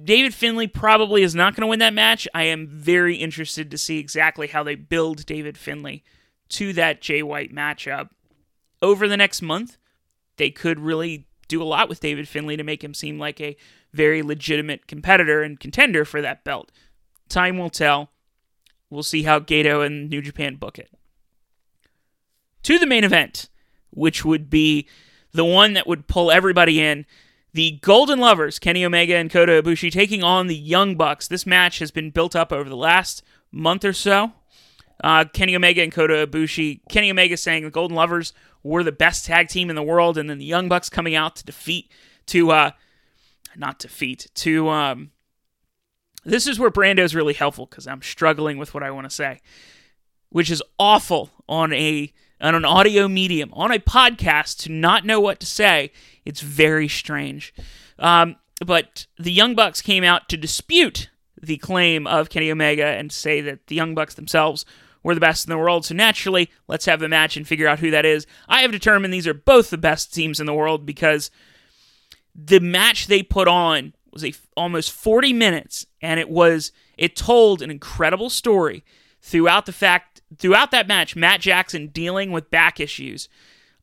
David 0.02 0.34
Finlay 0.34 0.66
probably 0.66 1.22
is 1.22 1.34
not 1.34 1.54
going 1.54 1.62
to 1.62 1.68
win 1.68 1.78
that 1.78 1.94
match. 1.94 2.26
I 2.34 2.42
am 2.44 2.66
very 2.66 3.16
interested 3.16 3.70
to 3.70 3.78
see 3.78 3.98
exactly 3.98 4.48
how 4.48 4.64
they 4.64 4.74
build 4.74 5.24
David 5.26 5.56
Finlay 5.56 6.02
to 6.50 6.72
that 6.72 7.00
Jay 7.00 7.22
White 7.22 7.54
matchup. 7.54 8.08
Over 8.82 9.06
the 9.06 9.16
next 9.16 9.40
month, 9.40 9.78
they 10.36 10.50
could 10.50 10.80
really 10.80 11.28
do 11.49 11.62
a 11.62 11.64
lot 11.64 11.88
with 11.88 12.00
David 12.00 12.29
Finlay 12.29 12.56
to 12.56 12.64
make 12.64 12.82
him 12.82 12.94
seem 12.94 13.19
like 13.19 13.41
a 13.41 13.56
very 13.93 14.23
legitimate 14.23 14.87
competitor 14.87 15.43
and 15.43 15.61
contender 15.61 16.05
for 16.05 16.20
that 16.20 16.44
belt. 16.44 16.73
Time 17.29 17.58
will 17.58 17.70
tell. 17.70 18.11
We'll 18.91 19.02
see 19.02 19.23
how 19.23 19.38
Gato 19.38 19.81
and 19.81 20.08
New 20.08 20.23
Japan 20.23 20.56
book 20.56 20.79
it. 20.79 20.91
To 22.64 22.79
the 22.79 22.87
main 22.87 23.05
event, 23.05 23.49
which 23.91 24.25
would 24.25 24.50
be 24.50 24.88
the 25.33 25.45
one 25.45 25.73
that 25.75 25.87
would 25.87 26.07
pull 26.07 26.30
everybody 26.30 26.80
in. 26.80 27.07
The 27.52 27.78
Golden 27.83 28.18
Lovers, 28.18 28.59
Kenny 28.59 28.85
Omega 28.85 29.14
and 29.14 29.30
Kota 29.30 29.62
Ibushi, 29.62 29.90
taking 29.92 30.25
on 30.25 30.49
the 30.49 30.57
Young 30.57 30.97
Bucks. 30.97 31.28
This 31.28 31.47
match 31.47 31.78
has 31.78 31.90
been 31.90 32.11
built 32.11 32.35
up 32.35 32.52
over 32.52 32.68
the 32.68 32.76
last 32.76 33.23
month 33.52 33.85
or 33.85 33.92
so. 33.92 34.33
Uh, 35.04 35.26
Kenny 35.26 35.54
Omega 35.54 35.82
and 35.82 35.92
Kota 35.92 36.26
Ibushi. 36.26 36.80
Kenny 36.88 37.11
Omega 37.11 37.37
saying 37.37 37.62
the 37.62 37.70
Golden 37.70 37.94
Lovers 37.94 38.32
were 38.62 38.82
the 38.82 38.90
best 38.90 39.26
tag 39.26 39.49
team 39.49 39.68
in 39.68 39.76
the 39.76 39.82
world, 39.82 40.16
and 40.16 40.30
then 40.30 40.38
the 40.38 40.46
Young 40.46 40.66
Bucks 40.66 40.88
coming 40.88 41.14
out 41.14 41.37
to 41.37 41.44
defeat, 41.44 41.92
to 42.25 42.50
uh, 42.50 42.70
not 43.54 43.78
defeat, 43.78 44.28
to 44.37 44.70
um, 44.70 45.11
this 46.25 46.46
is 46.46 46.58
where 46.58 46.70
Brando 46.70 47.00
is 47.00 47.14
really 47.14 47.34
helpful 47.34 47.66
because 47.66 47.87
I'm 47.87 48.00
struggling 48.00 48.56
with 48.56 48.73
what 48.73 48.82
I 48.82 48.90
want 48.92 49.04
to 49.04 49.14
say, 49.14 49.42
which 50.30 50.50
is 50.50 50.62
awful 50.78 51.28
on 51.50 51.75
a 51.75 52.11
on 52.40 52.54
an 52.54 52.64
audio 52.64 53.06
medium 53.06 53.50
on 53.52 53.70
a 53.70 53.78
podcast 53.78 54.56
to 54.61 54.73
not 54.73 55.04
know 55.04 55.20
what 55.20 55.38
to 55.40 55.46
say. 55.46 55.92
It's 56.25 56.40
very 56.40 56.88
strange. 56.88 57.52
Um, 57.99 58.37
but 58.64 59.06
the 59.18 59.32
Young 59.32 59.54
Bucks 59.54 59.82
came 59.82 60.02
out 60.02 60.30
to 60.30 60.38
dispute 60.38 61.11
the 61.42 61.58
claim 61.58 62.06
of 62.06 62.30
Kenny 62.30 62.50
Omega 62.50 62.87
and 62.87 63.12
say 63.12 63.42
that 63.42 63.66
the 63.66 63.75
Young 63.75 63.94
Bucks 63.94 64.14
themselves 64.14 64.64
were 65.04 65.14
the 65.14 65.20
best 65.20 65.46
in 65.46 65.50
the 65.50 65.58
world. 65.58 65.84
So 65.84 65.94
naturally, 65.94 66.50
let's 66.66 66.87
have 66.87 67.02
a 67.02 67.08
match 67.08 67.37
and 67.37 67.46
figure 67.46 67.68
out 67.68 67.78
who 67.78 67.92
that 67.92 68.04
is. 68.04 68.26
I 68.49 68.62
have 68.62 68.73
determined 68.73 69.14
these 69.14 69.28
are 69.28 69.34
both 69.34 69.70
the 69.70 69.78
best 69.78 70.12
teams 70.12 70.40
in 70.40 70.46
the 70.46 70.54
world 70.54 70.84
because 70.84 71.30
the 72.34 72.58
match 72.58 73.06
they 73.06 73.23
put 73.23 73.46
on 73.46 73.94
was 74.12 74.25
a 74.25 74.32
almost 74.56 74.90
40 74.92 75.32
minutes 75.32 75.87
and 76.00 76.18
it 76.18 76.30
was 76.30 76.73
it 76.96 77.16
told 77.16 77.62
an 77.62 77.70
incredible 77.70 78.30
story 78.30 78.84
throughout 79.20 79.66
the 79.66 79.73
fact 79.73 80.23
throughout 80.38 80.70
that 80.70 80.88
match 80.88 81.16
Matt 81.16 81.40
Jackson 81.40 81.88
dealing 81.88 82.32
with 82.32 82.50
back 82.50 82.80
issues 82.80 83.28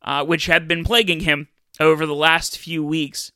uh, 0.02 0.24
which 0.24 0.46
had 0.46 0.66
been 0.66 0.84
plaguing 0.84 1.20
him 1.20 1.48
over 1.78 2.06
the 2.06 2.14
last 2.14 2.58
few 2.58 2.82
weeks 2.82 3.32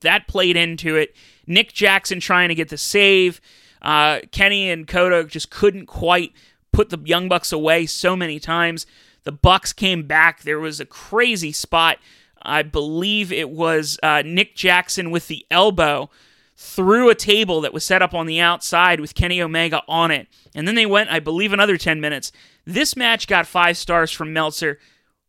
that 0.00 0.28
played 0.28 0.56
into 0.56 0.96
it 0.96 1.14
Nick 1.46 1.72
Jackson 1.72 2.20
trying 2.20 2.48
to 2.48 2.54
get 2.54 2.68
the 2.68 2.78
save 2.78 3.40
uh, 3.82 4.20
Kenny 4.30 4.70
and 4.70 4.86
Kota 4.86 5.24
just 5.24 5.50
couldn't 5.50 5.86
quite 5.86 6.32
put 6.72 6.90
the 6.90 7.00
Young 7.04 7.28
Bucks 7.28 7.52
away 7.52 7.86
so 7.86 8.16
many 8.16 8.38
times 8.38 8.86
the 9.24 9.32
Bucks 9.32 9.72
came 9.72 10.06
back 10.06 10.42
there 10.42 10.60
was 10.60 10.80
a 10.80 10.86
crazy 10.86 11.52
spot 11.52 11.98
I 12.42 12.62
believe 12.62 13.32
it 13.32 13.50
was 13.50 13.98
uh, 14.02 14.22
Nick 14.24 14.56
Jackson 14.56 15.10
with 15.10 15.28
the 15.28 15.46
elbow 15.50 16.10
through 16.56 17.08
a 17.08 17.14
table 17.14 17.60
that 17.60 17.72
was 17.72 17.84
set 17.84 18.02
up 18.02 18.14
on 18.14 18.26
the 18.26 18.40
outside 18.40 19.00
with 19.00 19.14
Kenny 19.14 19.40
Omega 19.40 19.82
on 19.88 20.10
it. 20.10 20.28
And 20.54 20.66
then 20.66 20.74
they 20.74 20.86
went, 20.86 21.10
I 21.10 21.18
believe, 21.20 21.52
another 21.52 21.76
10 21.76 22.00
minutes. 22.00 22.30
This 22.64 22.96
match 22.96 23.26
got 23.26 23.46
five 23.46 23.76
stars 23.76 24.10
from 24.10 24.32
Meltzer. 24.32 24.78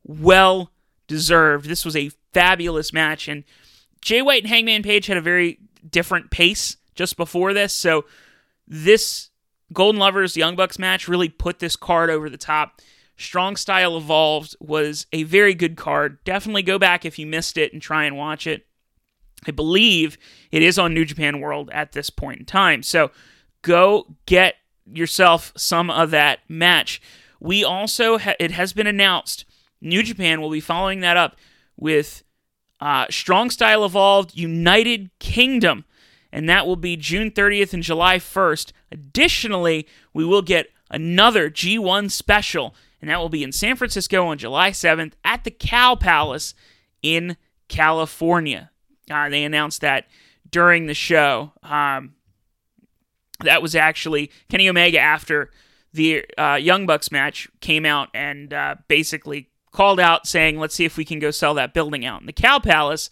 Well 0.03 0.71
deserved. 1.07 1.67
This 1.67 1.85
was 1.85 1.95
a 1.95 2.11
fabulous 2.33 2.91
match. 2.91 3.27
And 3.27 3.43
Jay 4.01 4.21
White 4.21 4.43
and 4.43 4.49
Hangman 4.49 4.83
Page 4.83 5.07
had 5.07 5.17
a 5.17 5.21
very 5.21 5.59
different 5.89 6.29
pace 6.29 6.77
just 6.95 7.17
before 7.17 7.53
this. 7.53 7.73
So 7.73 8.05
this 8.67 9.29
Golden 9.73 9.99
Lovers 9.99 10.37
Young 10.37 10.55
Bucks 10.55 10.79
match 10.79 11.07
really 11.07 11.29
put 11.29 11.59
this 11.59 11.75
card 11.75 12.09
over 12.09 12.29
the 12.29 12.37
top. 12.37 12.81
Strong 13.17 13.57
Style 13.57 13.97
Evolved 13.97 14.55
was 14.59 15.05
a 15.13 15.23
very 15.23 15.53
good 15.53 15.75
card. 15.75 16.23
Definitely 16.23 16.63
go 16.63 16.79
back 16.79 17.05
if 17.05 17.19
you 17.19 17.27
missed 17.27 17.57
it 17.57 17.73
and 17.73 17.81
try 17.81 18.05
and 18.05 18.17
watch 18.17 18.47
it. 18.47 18.65
I 19.47 19.51
believe 19.51 20.17
it 20.51 20.61
is 20.61 20.79
on 20.79 20.93
New 20.93 21.05
Japan 21.05 21.39
World 21.39 21.69
at 21.73 21.91
this 21.91 22.09
point 22.09 22.39
in 22.39 22.45
time. 22.45 22.81
So 22.81 23.11
go 23.61 24.15
get 24.25 24.55
yourself 24.85 25.53
some 25.55 25.89
of 25.89 26.11
that 26.11 26.39
match. 26.47 27.01
We 27.39 27.63
also, 27.63 28.17
ha- 28.17 28.35
it 28.39 28.51
has 28.51 28.73
been 28.73 28.87
announced, 28.87 29.45
New 29.81 30.01
Japan 30.01 30.41
will 30.41 30.49
be 30.49 30.61
following 30.61 31.01
that 31.01 31.17
up 31.17 31.37
with 31.75 32.23
uh, 32.79 33.05
Strong 33.09 33.49
Style 33.49 33.85
Evolved 33.85 34.35
United 34.35 35.09
Kingdom, 35.19 35.85
and 36.31 36.47
that 36.49 36.65
will 36.65 36.75
be 36.75 36.95
June 36.95 37.31
30th 37.31 37.73
and 37.73 37.83
July 37.83 38.17
1st. 38.17 38.71
Additionally, 38.93 39.87
we 40.13 40.23
will 40.23 40.43
get 40.43 40.67
another 40.91 41.49
G1 41.49 42.11
special, 42.11 42.75
and 43.01 43.09
that 43.09 43.19
will 43.19 43.29
be 43.29 43.43
in 43.43 43.51
San 43.51 43.75
Francisco 43.75 44.27
on 44.27 44.37
July 44.37 44.69
7th 44.69 45.13
at 45.25 45.43
the 45.43 45.51
Cow 45.51 45.95
Palace 45.95 46.53
in 47.01 47.35
California. 47.67 48.69
Uh, 49.09 49.29
they 49.29 49.43
announced 49.43 49.81
that 49.81 50.05
during 50.49 50.85
the 50.85 50.93
show. 50.93 51.51
Um, 51.63 52.13
that 53.39 53.61
was 53.61 53.75
actually 53.75 54.31
Kenny 54.47 54.69
Omega 54.69 54.99
after 54.99 55.49
the 55.91 56.23
uh, 56.37 56.57
Young 56.61 56.85
Bucks 56.85 57.11
match 57.11 57.49
came 57.59 57.85
out 57.85 58.09
and 58.13 58.53
uh, 58.53 58.75
basically 58.87 59.49
called 59.71 59.99
out 59.99 60.27
saying, 60.27 60.59
"Let's 60.59 60.75
see 60.75 60.85
if 60.85 60.95
we 60.95 61.03
can 61.03 61.19
go 61.19 61.31
sell 61.31 61.55
that 61.55 61.73
building 61.73 62.05
out." 62.05 62.21
And 62.21 62.29
the 62.29 62.33
Cow 62.33 62.59
Palace, 62.59 63.09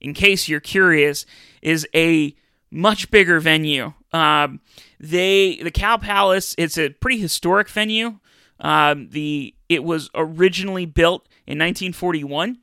in 0.00 0.14
case 0.14 0.48
you're 0.48 0.60
curious, 0.60 1.26
is 1.62 1.86
a 1.94 2.34
much 2.70 3.10
bigger 3.10 3.38
venue. 3.38 3.92
Um, 4.12 4.60
they 5.00 5.58
the 5.62 5.70
Cow 5.70 5.96
Palace. 5.96 6.54
It's 6.58 6.78
a 6.78 6.90
pretty 6.90 7.18
historic 7.18 7.68
venue. 7.68 8.18
Um, 8.60 9.08
the 9.08 9.54
it 9.68 9.82
was 9.82 10.10
originally 10.14 10.84
built 10.84 11.26
in 11.46 11.58
1941. 11.58 12.58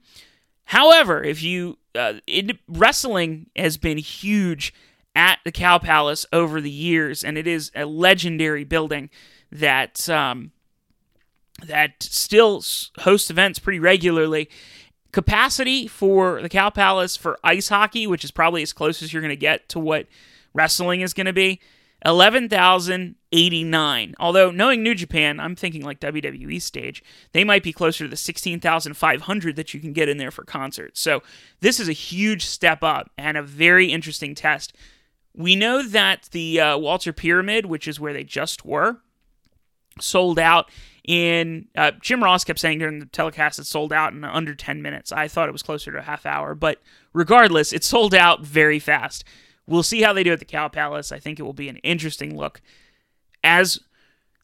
However, 0.66 1.24
if 1.24 1.42
you 1.42 1.80
uh, 1.96 2.16
it, 2.28 2.58
wrestling 2.68 3.48
has 3.56 3.78
been 3.78 3.98
huge 3.98 4.74
at 5.16 5.40
the 5.44 5.52
Cow 5.52 5.80
Palace 5.80 6.28
over 6.32 6.62
the 6.62 6.70
years, 6.70 7.24
and 7.24 7.38
it 7.38 7.48
is 7.48 7.72
a 7.76 7.86
legendary 7.86 8.64
building 8.64 9.10
that 9.52 10.08
um, 10.08 10.52
that 11.66 12.04
still 12.04 12.64
hosts 13.00 13.32
events 13.32 13.58
pretty 13.58 13.80
regularly. 13.80 14.50
Capacity 15.12 15.88
for 15.88 16.42
the 16.44 16.50
Cow 16.50 16.70
Palace 16.70 17.18
for 17.18 17.40
ice 17.44 17.70
hockey, 17.70 18.06
which 18.06 18.24
is 18.24 18.30
probably 18.30 18.62
as 18.62 18.74
close 18.74 19.02
as 19.02 19.12
you're 19.12 19.22
going 19.22 19.30
to 19.30 19.36
get 19.36 19.68
to 19.70 19.80
what 19.80 20.06
wrestling 20.54 21.02
is 21.02 21.14
going 21.14 21.26
to 21.26 21.34
be, 21.34 21.60
11,089. 22.06 24.16
Although, 24.20 24.52
knowing 24.52 24.84
New 24.84 24.96
Japan, 24.96 25.40
I'm 25.40 25.56
thinking 25.56 25.84
like 25.84 26.00
WWE 26.00 26.62
stage, 26.62 27.04
they 27.32 27.44
might 27.44 27.64
be 27.64 27.74
closer 27.74 28.06
to 28.06 28.10
the 28.10 28.16
16,500 28.16 29.56
that 29.56 29.74
you 29.74 29.80
can 29.80 29.94
get 29.94 30.10
in 30.10 30.18
there 30.18 30.32
for 30.32 30.44
concerts. 30.44 31.00
So, 31.00 31.24
this 31.60 31.80
is 31.80 31.90
a 31.90 31.94
huge 31.94 32.46
step 32.46 32.84
up 32.84 33.12
and 33.18 33.38
a 33.38 33.44
very 33.44 33.92
interesting 33.92 34.36
test. 34.36 34.74
We 35.34 35.56
know 35.56 35.84
that 35.84 36.30
the 36.32 36.60
uh, 36.60 36.78
Walter 36.78 37.14
Pyramid, 37.14 37.66
which 37.66 37.88
is 37.88 38.00
where 38.00 38.14
they 38.14 38.24
just 38.24 38.66
were, 38.66 38.98
sold 40.00 40.40
out 40.40 40.70
in 41.08 41.68
uh, 41.76 41.92
Jim 42.02 42.22
Ross 42.22 42.44
kept 42.44 42.60
saying 42.60 42.80
during 42.80 43.00
the 43.00 43.06
telecast 43.06 43.60
it 43.60 43.66
sold 43.66 43.94
out 43.94 44.14
in 44.14 44.26
under 44.26 44.54
10 44.54 44.82
minutes. 44.82 45.12
I 45.12 45.30
thought 45.30 45.48
it 45.48 45.54
was 45.54 45.64
closer 45.64 45.92
to 45.92 46.00
a 46.00 46.04
half 46.04 46.26
hour, 46.26 46.54
but 46.54 46.82
regardless, 47.14 47.72
it 47.72 47.86
sold 47.86 48.14
out 48.14 48.46
very 48.46 48.78
fast. 48.78 49.24
We'll 49.68 49.84
see 49.84 50.02
how 50.02 50.14
they 50.14 50.24
do 50.24 50.34
at 50.34 50.40
the 50.40 50.46
Cow 50.46 50.70
Palace. 50.70 51.12
I 51.12 51.20
think 51.20 51.40
it 51.40 51.44
will 51.44 51.54
be 51.54 51.70
an 51.70 51.78
interesting 51.78 52.38
look. 52.38 52.62
As 53.44 53.80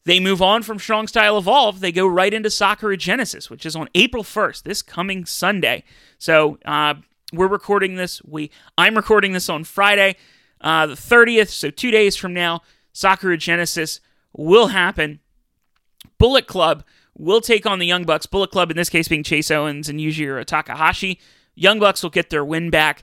they 0.04 0.20
move 0.20 0.42
on 0.42 0.62
from 0.62 0.78
Strong 0.78 1.08
Style 1.08 1.38
Evolve, 1.38 1.80
they 1.80 1.90
go 1.90 2.06
right 2.06 2.32
into 2.32 2.50
Sakura 2.50 2.96
Genesis, 2.96 3.48
which 3.48 3.64
is 3.64 3.74
on 3.74 3.88
April 3.94 4.22
1st, 4.22 4.62
this 4.64 4.82
coming 4.82 5.24
Sunday. 5.24 5.82
So 6.18 6.58
uh, 6.66 6.94
we're 7.32 7.48
recording 7.48 7.96
this. 7.96 8.22
We 8.22 8.50
I'm 8.76 8.96
recording 8.96 9.32
this 9.32 9.48
on 9.48 9.64
Friday, 9.64 10.16
uh, 10.60 10.86
the 10.86 10.94
30th. 10.94 11.48
So 11.48 11.70
two 11.70 11.90
days 11.90 12.16
from 12.16 12.34
now, 12.34 12.60
Sakura 12.92 13.38
Genesis 13.38 14.00
will 14.34 14.68
happen. 14.68 15.20
Bullet 16.18 16.46
Club 16.46 16.84
will 17.16 17.40
take 17.40 17.64
on 17.64 17.78
the 17.78 17.86
Young 17.86 18.04
Bucks. 18.04 18.26
Bullet 18.26 18.50
Club, 18.50 18.70
in 18.70 18.76
this 18.76 18.90
case, 18.90 19.08
being 19.08 19.22
Chase 19.22 19.50
Owens 19.50 19.88
and 19.88 20.00
Yujiro 20.00 20.44
Takahashi. 20.44 21.18
Young 21.54 21.78
Bucks 21.78 22.02
will 22.02 22.10
get 22.10 22.30
their 22.30 22.44
win 22.44 22.68
back. 22.68 23.02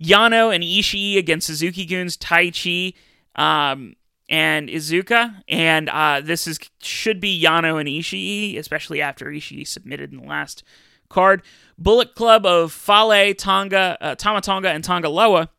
Yano 0.00 0.54
and 0.54 0.64
Ishii 0.64 1.18
against 1.18 1.46
Suzuki 1.46 1.84
Goons, 1.84 2.16
Taichi, 2.16 2.94
um, 3.36 3.94
and 4.28 4.68
Iizuka. 4.68 5.42
And 5.48 5.88
uh, 5.88 6.20
this 6.22 6.46
is 6.46 6.58
should 6.80 7.20
be 7.20 7.40
Yano 7.40 7.78
and 7.78 7.88
Ishii, 7.88 8.58
especially 8.58 9.02
after 9.02 9.26
Ishii 9.26 9.66
submitted 9.66 10.12
in 10.12 10.18
the 10.20 10.26
last 10.26 10.62
card. 11.08 11.42
Bullet 11.76 12.14
Club 12.14 12.46
of 12.46 12.72
Fale, 12.72 13.34
Tonga, 13.34 13.98
uh, 14.00 14.14
Tama 14.14 14.40
Tonga, 14.40 14.70
and 14.70 14.82
Tonga 14.82 15.08
Loa 15.08 15.50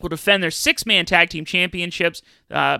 will 0.00 0.08
defend 0.08 0.42
their 0.42 0.50
six 0.50 0.84
man 0.84 1.04
tag 1.04 1.30
team 1.30 1.44
championships, 1.44 2.22
uh, 2.50 2.78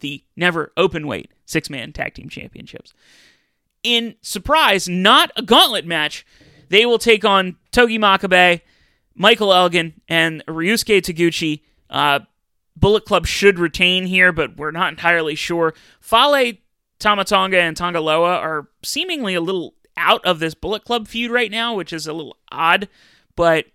the 0.00 0.24
never 0.36 0.72
open 0.76 1.06
weight 1.06 1.32
six 1.44 1.70
man 1.70 1.92
tag 1.92 2.14
team 2.14 2.28
championships. 2.28 2.94
In 3.82 4.16
surprise, 4.22 4.88
not 4.88 5.30
a 5.36 5.42
gauntlet 5.42 5.86
match, 5.86 6.26
they 6.68 6.84
will 6.86 6.98
take 6.98 7.24
on 7.24 7.56
Togi 7.70 7.98
Makabe 7.98 8.62
Michael 9.16 9.52
Elgin 9.52 9.94
and 10.08 10.44
Ryusuke 10.46 11.00
Taguchi. 11.00 11.62
Uh, 11.90 12.20
Bullet 12.76 13.06
Club 13.06 13.26
should 13.26 13.58
retain 13.58 14.06
here, 14.06 14.32
but 14.32 14.56
we're 14.56 14.70
not 14.70 14.90
entirely 14.90 15.34
sure. 15.34 15.74
Fale, 16.00 16.52
Tama 16.98 17.24
Tonga, 17.24 17.58
and 17.58 17.76
Tanga 17.76 18.00
Loa 18.00 18.36
are 18.36 18.68
seemingly 18.82 19.34
a 19.34 19.40
little 19.40 19.74
out 19.96 20.24
of 20.26 20.38
this 20.38 20.54
Bullet 20.54 20.84
Club 20.84 21.08
feud 21.08 21.30
right 21.30 21.50
now, 21.50 21.74
which 21.74 21.92
is 21.92 22.06
a 22.06 22.12
little 22.12 22.36
odd, 22.52 22.88
but 23.34 23.66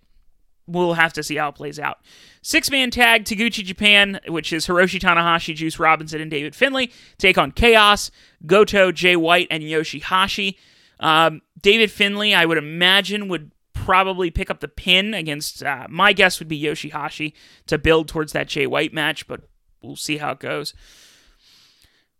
we'll 0.68 0.94
have 0.94 1.14
to 1.14 1.24
see 1.24 1.36
how 1.36 1.50
it 1.50 1.56
plays 1.56 1.80
out. 1.80 1.98
Six 2.44 2.70
man 2.70 2.92
tag 2.92 3.26
Taguchi 3.26 3.64
Japan, 3.64 4.20
which 4.28 4.54
is 4.54 4.68
Hiroshi 4.68 5.00
Tanahashi, 5.00 5.56
Juice 5.56 5.80
Robinson, 5.80 6.22
and 6.22 6.30
David 6.30 6.56
Finlay, 6.56 6.92
take 7.18 7.38
on 7.38 7.52
Chaos, 7.52 8.12
Goto, 8.46 8.92
Jay 8.92 9.16
White, 9.16 9.48
and 9.50 9.64
Yoshihashi. 9.64 10.58
Um, 11.00 11.42
David 11.60 11.92
Finlay, 11.92 12.34
I 12.34 12.46
would 12.46 12.60
imagine, 12.60 13.28
would 13.28 13.52
probably 13.82 14.30
pick 14.30 14.52
up 14.52 14.60
the 14.60 14.68
pin 14.68 15.14
against, 15.14 15.64
uh, 15.64 15.88
my 15.90 16.14
guess 16.14 16.40
would 16.40 16.48
be 16.48 16.62
Yoshihashi 16.62 17.34
to 17.66 17.80
build 17.80 18.08
towards 18.08 18.32
that 18.34 18.48
Jay 18.48 18.68
White 18.68 18.94
match, 18.94 19.28
but 19.28 19.42
we'll 19.82 19.96
see 19.96 20.18
how 20.18 20.32
it 20.32 20.40
goes. 20.40 20.76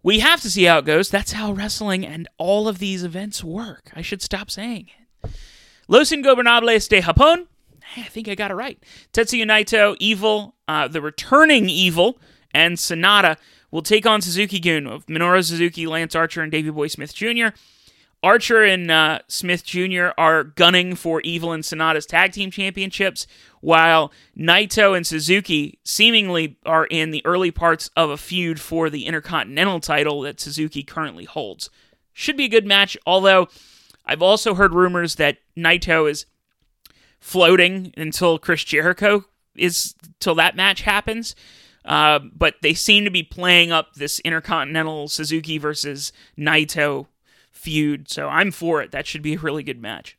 We 0.02 0.20
have 0.20 0.42
to 0.42 0.50
see 0.50 0.64
how 0.64 0.80
it 0.80 0.86
goes. 0.86 1.10
That's 1.10 1.34
how 1.34 1.52
wrestling 1.52 2.06
and 2.06 2.28
all 2.40 2.68
of 2.68 2.80
these 2.80 3.04
events 3.04 3.44
work. 3.44 3.92
I 3.96 4.02
should 4.02 4.24
stop 4.24 4.50
saying 4.50 4.90
it. 5.24 5.32
Los 5.88 6.12
Ingobernables 6.12 6.90
de 6.90 7.02
Japón. 7.02 7.46
I 7.96 8.04
think 8.04 8.28
I 8.28 8.34
got 8.34 8.50
it 8.50 8.56
right. 8.56 8.82
Tetsuya 9.14 9.46
Naito, 9.46 9.96
Evil, 10.00 10.56
uh, 10.68 10.88
the 10.88 11.02
returning 11.02 11.70
Evil, 11.70 12.18
and 12.54 12.78
Sanada 12.78 13.38
will 13.70 13.84
take 13.84 14.08
on 14.08 14.22
Suzuki 14.22 14.60
Gun 14.60 14.88
of 14.88 15.06
Minoru 15.06 15.46
Suzuki, 15.46 15.86
Lance 15.86 16.16
Archer, 16.16 16.42
and 16.42 16.52
Davey 16.52 16.72
Boy 16.72 16.88
Smith 16.88 17.14
Jr. 17.14 17.50
Archer 18.24 18.64
and 18.64 18.92
uh, 18.92 19.20
Smith 19.28 19.66
Jr. 19.66 20.10
are 20.18 20.44
gunning 20.44 20.96
for 20.96 21.22
Evil 21.22 21.52
and 21.52 21.64
Sanada's 21.64 22.06
tag 22.06 22.34
team 22.34 22.52
championships, 22.52 23.26
while 23.62 24.12
Naito 24.38 24.96
and 24.96 25.06
Suzuki 25.08 25.80
seemingly 25.84 26.58
are 26.66 26.86
in 26.86 27.12
the 27.12 27.26
early 27.26 27.50
parts 27.50 27.90
of 27.96 28.12
a 28.12 28.18
feud 28.18 28.60
for 28.60 28.90
the 28.90 29.06
Intercontinental 29.06 29.80
title 29.80 30.22
that 30.22 30.40
Suzuki 30.40 30.84
currently 30.84 31.26
holds. 31.26 31.70
Should 32.14 32.38
be 32.38 32.46
a 32.46 32.50
good 32.50 32.66
match, 32.66 32.96
although 33.08 33.48
I've 34.06 34.22
also 34.22 34.54
heard 34.54 34.74
rumors 34.74 35.16
that 35.16 35.38
Naito 35.58 36.10
is 36.10 36.26
floating 37.20 37.94
until 37.98 38.38
Chris 38.38 38.64
Jericho 38.64 39.26
is 39.56 39.96
till 40.20 40.36
that 40.36 40.56
match 40.56 40.82
happens. 40.82 41.36
Uh, 41.84 42.20
but 42.20 42.56
they 42.62 42.76
seem 42.76 43.04
to 43.06 43.12
be 43.12 43.24
playing 43.24 43.72
up 43.72 43.96
this 43.96 44.20
Intercontinental 44.20 45.08
Suzuki 45.08 45.58
versus 45.58 46.14
Naito 46.38 47.08
feud, 47.52 48.10
so 48.10 48.28
I'm 48.28 48.52
for 48.52 48.82
it. 48.82 48.92
That 48.92 49.08
should 49.08 49.22
be 49.22 49.36
a 49.36 49.40
really 49.40 49.64
good 49.64 49.82
match. 49.82 50.18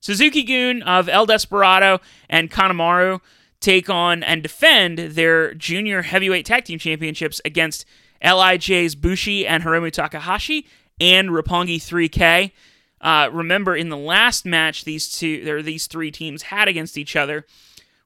Suzuki 0.00 0.42
Gun 0.42 0.82
of 0.82 1.08
El 1.08 1.26
Desperado 1.26 2.00
and 2.28 2.50
Kanemaru 2.50 3.20
take 3.60 3.90
on 3.90 4.22
and 4.22 4.42
defend 4.42 4.98
their 4.98 5.54
junior 5.54 6.02
heavyweight 6.02 6.46
tag 6.46 6.64
team 6.64 6.78
championships 6.78 7.40
against 7.44 7.84
LIJ's 8.22 8.94
Bushi 8.94 9.46
and 9.46 9.62
Hiromu 9.62 9.92
Takahashi 9.92 10.66
and 10.98 11.30
Roppongi 11.30 11.76
3K. 11.76 12.52
Uh, 13.00 13.30
remember, 13.32 13.74
in 13.74 13.88
the 13.88 13.96
last 13.96 14.44
match, 14.44 14.84
these 14.84 15.10
two, 15.10 15.42
there 15.44 15.62
these 15.62 15.86
three 15.86 16.10
teams 16.10 16.42
had 16.42 16.68
against 16.68 16.98
each 16.98 17.16
other. 17.16 17.46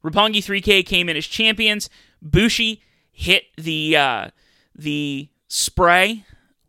Roppongi 0.05 0.39
3K 0.39 0.87
came 0.87 1.09
in 1.09 1.17
as 1.17 1.27
champions. 1.27 1.91
Bushi 2.23 2.83
hit 3.11 3.45
the 3.57 3.97
uh, 3.97 4.31
the 4.75 5.29
spray 5.49 6.25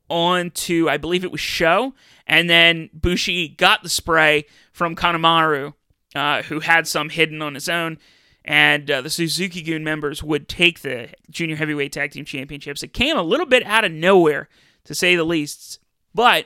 onto, 0.10 0.88
I 0.90 0.98
believe 0.98 1.24
it 1.24 1.32
was 1.32 1.42
Show, 1.42 1.94
and 2.28 2.50
then 2.50 2.90
Bushi 2.94 3.50
got 3.50 3.84
the 3.84 3.90
spray 3.90 4.46
from 4.72 4.96
Kanemaru, 4.96 5.74
uh, 6.14 6.44
who 6.44 6.60
had 6.60 6.88
some 6.88 7.10
hidden 7.10 7.42
on 7.42 7.54
his 7.54 7.70
own. 7.70 7.98
And 8.44 8.90
uh, 8.92 9.02
the 9.02 9.10
Suzuki 9.10 9.64
Gun 9.64 9.84
members 9.84 10.22
would 10.22 10.48
take 10.48 10.82
the 10.82 11.10
Junior 11.32 11.56
Heavyweight 11.56 11.92
Tag 11.92 12.12
Team 12.12 12.26
Championships. 12.26 12.84
It 12.84 12.94
came 12.94 13.18
a 13.18 13.24
little 13.24 13.48
bit 13.48 13.66
out 13.66 13.86
of 13.86 13.92
nowhere, 13.92 14.50
to 14.84 14.94
say 14.94 15.16
the 15.16 15.24
least, 15.24 15.80
but 16.14 16.46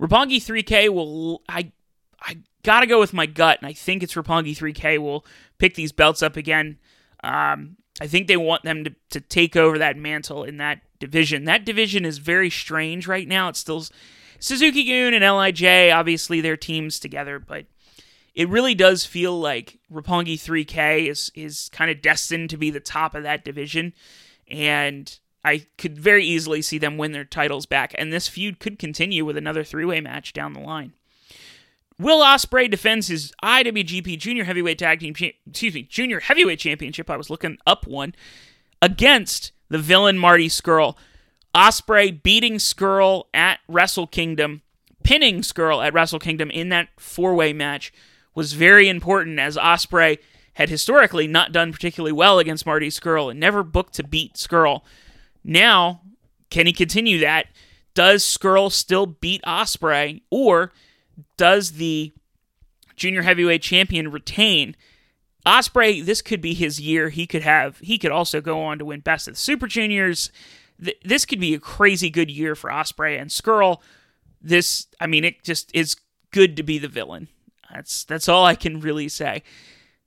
Roppongi 0.00 0.36
3K 0.36 0.90
will 0.90 1.42
I 1.48 1.72
I 2.20 2.38
gotta 2.62 2.86
go 2.86 3.00
with 3.00 3.12
my 3.12 3.26
gut, 3.26 3.58
and 3.60 3.68
I 3.68 3.72
think 3.72 4.02
it's 4.02 4.14
Roppongi 4.14 4.56
3K 4.56 4.98
will 4.98 5.24
pick 5.58 5.74
these 5.74 5.92
belts 5.92 6.22
up 6.22 6.36
again. 6.36 6.78
Um, 7.24 7.76
I 8.00 8.06
think 8.06 8.28
they 8.28 8.36
want 8.36 8.62
them 8.62 8.84
to, 8.84 8.94
to 9.10 9.20
take 9.20 9.56
over 9.56 9.78
that 9.78 9.96
mantle 9.96 10.44
in 10.44 10.58
that 10.58 10.82
division. 10.98 11.44
That 11.44 11.64
division 11.64 12.04
is 12.04 12.18
very 12.18 12.50
strange 12.50 13.06
right 13.06 13.28
now. 13.28 13.48
It's 13.48 13.60
still 13.60 13.84
Suzuki-gun 14.40 15.14
and 15.14 15.24
LIJ, 15.24 15.92
obviously 15.92 16.40
their 16.40 16.56
teams 16.56 17.00
together, 17.00 17.38
but 17.38 17.66
it 18.34 18.48
really 18.48 18.74
does 18.74 19.04
feel 19.04 19.38
like 19.38 19.78
Roppongi 19.92 20.34
3K 20.34 21.08
is 21.08 21.32
is 21.34 21.68
kind 21.72 21.90
of 21.90 22.00
destined 22.00 22.50
to 22.50 22.56
be 22.56 22.70
the 22.70 22.78
top 22.78 23.14
of 23.14 23.24
that 23.24 23.44
division, 23.44 23.94
and 24.48 25.18
I 25.44 25.66
could 25.76 25.98
very 25.98 26.24
easily 26.24 26.62
see 26.62 26.78
them 26.78 26.98
win 26.98 27.12
their 27.12 27.24
titles 27.24 27.66
back, 27.66 27.94
and 27.98 28.12
this 28.12 28.28
feud 28.28 28.60
could 28.60 28.78
continue 28.78 29.24
with 29.24 29.36
another 29.36 29.64
three-way 29.64 30.00
match 30.00 30.32
down 30.32 30.52
the 30.52 30.60
line. 30.60 30.92
Will 31.98 32.22
Ospreay 32.22 32.70
defends 32.70 33.08
his 33.08 33.32
IWGP 33.42 34.18
Junior 34.18 34.44
Heavyweight 34.44 34.78
Tag 34.78 35.00
Team, 35.00 35.14
excuse 35.48 35.74
me, 35.74 35.82
Junior 35.82 36.20
Heavyweight 36.20 36.60
Championship. 36.60 37.10
I 37.10 37.16
was 37.16 37.30
looking 37.30 37.58
up 37.66 37.88
one 37.88 38.14
against 38.80 39.50
the 39.68 39.78
villain 39.78 40.18
Marty 40.18 40.48
Scurll. 40.48 40.96
Ospreay 41.54 42.22
beating 42.22 42.54
Scurll 42.54 43.24
at 43.34 43.60
Wrestle 43.68 44.06
Kingdom, 44.06 44.62
pinning 45.02 45.40
Scurll 45.40 45.84
at 45.84 45.94
Wrestle 45.94 46.18
Kingdom 46.18 46.50
in 46.50 46.68
that 46.68 46.88
four-way 46.98 47.52
match 47.52 47.92
was 48.34 48.52
very 48.52 48.88
important 48.88 49.38
as 49.38 49.56
Ospreay 49.56 50.18
had 50.54 50.68
historically 50.68 51.26
not 51.26 51.52
done 51.52 51.72
particularly 51.72 52.12
well 52.12 52.38
against 52.38 52.66
Marty 52.66 52.88
Scurll 52.88 53.30
and 53.30 53.40
never 53.40 53.62
booked 53.62 53.94
to 53.94 54.04
beat 54.04 54.34
Scurll. 54.34 54.82
Now, 55.42 56.02
can 56.50 56.66
he 56.66 56.72
continue 56.72 57.18
that? 57.20 57.46
Does 57.94 58.22
Scurll 58.22 58.70
still 58.70 59.06
beat 59.06 59.42
Ospreay 59.42 60.22
or 60.30 60.72
does 61.36 61.72
the 61.72 62.12
junior 62.96 63.22
heavyweight 63.22 63.62
champion 63.62 64.10
retain? 64.10 64.76
Ospreay, 65.48 66.04
this 66.04 66.22
could 66.22 66.40
be 66.40 66.54
his 66.54 66.80
year. 66.80 67.08
He 67.08 67.26
could 67.26 67.42
have. 67.42 67.78
He 67.78 67.98
could 67.98 68.10
also 68.10 68.40
go 68.40 68.62
on 68.62 68.78
to 68.78 68.84
win 68.84 69.00
Best 69.00 69.28
of 69.28 69.34
the 69.34 69.40
Super 69.40 69.66
Juniors. 69.66 70.30
This 71.04 71.24
could 71.24 71.40
be 71.40 71.54
a 71.54 71.60
crazy 71.60 72.10
good 72.10 72.30
year 72.30 72.54
for 72.54 72.70
Ospreay 72.70 73.20
and 73.20 73.30
Scurll. 73.30 73.80
This, 74.40 74.86
I 75.00 75.06
mean, 75.06 75.24
it 75.24 75.42
just 75.42 75.74
is 75.74 75.96
good 76.30 76.56
to 76.56 76.62
be 76.62 76.78
the 76.78 76.88
villain. 76.88 77.28
That's 77.72 78.04
that's 78.04 78.28
all 78.28 78.44
I 78.44 78.54
can 78.54 78.80
really 78.80 79.08
say. 79.08 79.42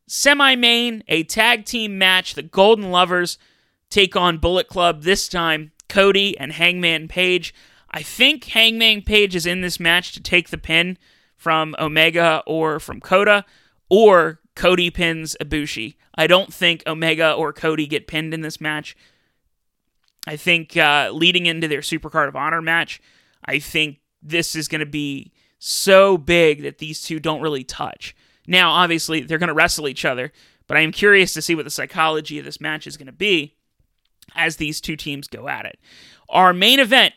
Semi 0.08 0.56
main, 0.56 1.04
a 1.08 1.24
tag 1.24 1.66
team 1.66 1.98
match. 1.98 2.34
The 2.34 2.44
Golden 2.44 2.92
Lovers 2.92 3.38
take 3.90 4.16
on 4.16 4.38
Bullet 4.38 4.68
Club 4.68 5.04
this 5.04 5.28
time. 5.28 5.72
Cody 5.88 6.38
and 6.38 6.54
Hangman 6.54 7.08
Page. 7.08 7.54
I 7.90 8.02
think 8.02 8.46
Hangman 8.46 9.02
Page 9.02 9.36
is 9.36 9.46
in 9.46 9.62
this 9.62 9.80
match 9.80 10.14
to 10.14 10.22
take 10.22 10.50
the 10.50 10.58
pin 10.58 10.98
from 11.36 11.76
Omega 11.80 12.44
or 12.46 12.80
from 12.80 13.02
Kota, 13.02 13.44
or 13.90 14.41
Cody 14.56 14.90
pins 14.90 15.36
Ibushi. 15.42 15.96
I 16.16 16.28
don't 16.28 16.54
think 16.54 16.84
Omega 16.86 17.34
or 17.34 17.54
Cody 17.54 17.88
get 17.88 18.08
pinned 18.08 18.34
in 18.34 18.42
this 18.42 18.60
match. 18.60 18.96
I 20.28 20.36
think 20.36 20.78
uh, 20.78 21.10
leading 21.12 21.46
into 21.46 21.68
their 21.68 21.82
Supercard 21.82 22.28
of 22.28 22.36
Honor 22.36 22.62
match, 22.62 23.02
I 23.44 23.60
think 23.60 24.00
this 24.22 24.56
is 24.56 24.68
going 24.68 24.80
to 24.80 24.86
be 24.86 25.32
so 25.58 26.18
big 26.18 26.62
that 26.64 26.78
these 26.78 27.02
two 27.02 27.20
don't 27.20 27.42
really 27.42 27.64
touch. 27.64 28.16
Now, 28.46 28.72
obviously, 28.72 29.22
they're 29.22 29.38
going 29.38 29.48
to 29.48 29.54
wrestle 29.54 29.88
each 29.88 30.06
other, 30.06 30.32
but 30.68 30.78
I 30.78 30.82
am 30.82 30.92
curious 30.92 31.34
to 31.34 31.42
see 31.42 31.56
what 31.56 31.66
the 31.66 31.72
psychology 31.72 32.38
of 32.38 32.46
this 32.46 32.62
match 32.62 32.86
is 32.86 32.98
going 32.98 33.08
to 33.08 33.12
be 33.12 33.56
as 34.36 34.58
these 34.58 34.82
two 34.82 34.96
teams 34.96 35.28
go 35.28 35.48
at 35.48 35.66
it. 35.66 35.80
Our 36.30 36.54
main 36.54 36.80
event 36.80 37.14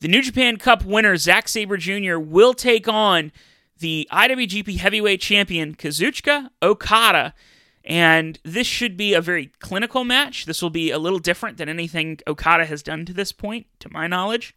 the 0.00 0.08
New 0.08 0.22
Japan 0.22 0.56
Cup 0.56 0.84
winner, 0.84 1.16
Zack 1.16 1.46
Sabre 1.46 1.76
Jr., 1.76 2.18
will 2.18 2.54
take 2.54 2.88
on 2.88 3.32
the 3.80 4.08
IWGP 4.12 4.76
Heavyweight 4.76 5.20
Champion, 5.20 5.74
Kazuchika 5.74 6.50
Okada. 6.62 7.34
And 7.82 8.38
this 8.44 8.66
should 8.66 8.96
be 8.96 9.14
a 9.14 9.20
very 9.20 9.46
clinical 9.58 10.04
match. 10.04 10.44
This 10.44 10.62
will 10.62 10.70
be 10.70 10.90
a 10.90 10.98
little 10.98 11.18
different 11.18 11.56
than 11.56 11.68
anything 11.68 12.20
Okada 12.26 12.66
has 12.66 12.82
done 12.82 13.04
to 13.06 13.12
this 13.12 13.32
point, 13.32 13.66
to 13.80 13.90
my 13.90 14.06
knowledge. 14.06 14.54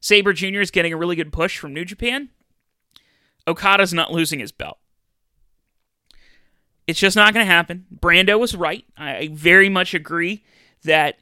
Sabre 0.00 0.32
Jr. 0.32 0.60
is 0.60 0.70
getting 0.70 0.92
a 0.92 0.96
really 0.96 1.16
good 1.16 1.32
push 1.32 1.58
from 1.58 1.74
New 1.74 1.84
Japan. 1.84 2.30
Okada's 3.46 3.92
not 3.92 4.12
losing 4.12 4.40
his 4.40 4.52
belt. 4.52 4.78
It's 6.86 7.00
just 7.00 7.16
not 7.16 7.34
going 7.34 7.46
to 7.46 7.52
happen. 7.52 7.86
Brando 7.94 8.38
was 8.38 8.54
right. 8.54 8.84
I 8.96 9.30
very 9.32 9.68
much 9.68 9.94
agree 9.94 10.44
that 10.84 11.18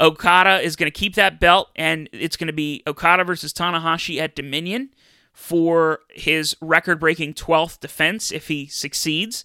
Okada 0.00 0.60
is 0.60 0.76
going 0.76 0.90
to 0.90 0.98
keep 0.98 1.14
that 1.14 1.40
belt, 1.40 1.68
and 1.76 2.08
it's 2.12 2.36
going 2.36 2.46
to 2.46 2.52
be 2.52 2.82
Okada 2.86 3.24
versus 3.24 3.52
Tanahashi 3.52 4.18
at 4.18 4.34
Dominion 4.34 4.90
for 5.32 6.00
his 6.10 6.56
record 6.60 7.00
breaking 7.00 7.34
12th 7.34 7.80
defense 7.80 8.30
if 8.30 8.48
he 8.48 8.66
succeeds. 8.66 9.44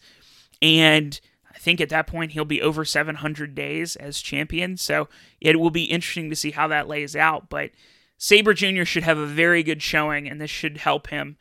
And 0.62 1.20
I 1.54 1.58
think 1.58 1.82
at 1.82 1.90
that 1.90 2.08
point 2.08 2.34
he'll 2.34 2.46
be 2.46 2.62
over 2.62 2.86
700 2.86 3.56
days 3.56 3.96
as 3.96 4.22
champion. 4.22 4.78
So 4.78 5.08
it 5.40 5.60
will 5.60 5.70
be 5.70 5.86
interesting 5.86 6.30
to 6.30 6.36
see 6.36 6.52
how 6.52 6.68
that 6.68 6.88
lays 6.88 7.16
out. 7.16 7.50
But 7.50 7.72
Sabre 8.18 8.54
Jr. 8.54 8.84
should 8.84 9.04
have 9.04 9.18
a 9.18 9.26
very 9.26 9.64
good 9.64 9.82
showing, 9.82 10.28
and 10.28 10.42
this 10.42 10.50
should 10.50 10.78
help 10.78 11.08
him 11.08 11.38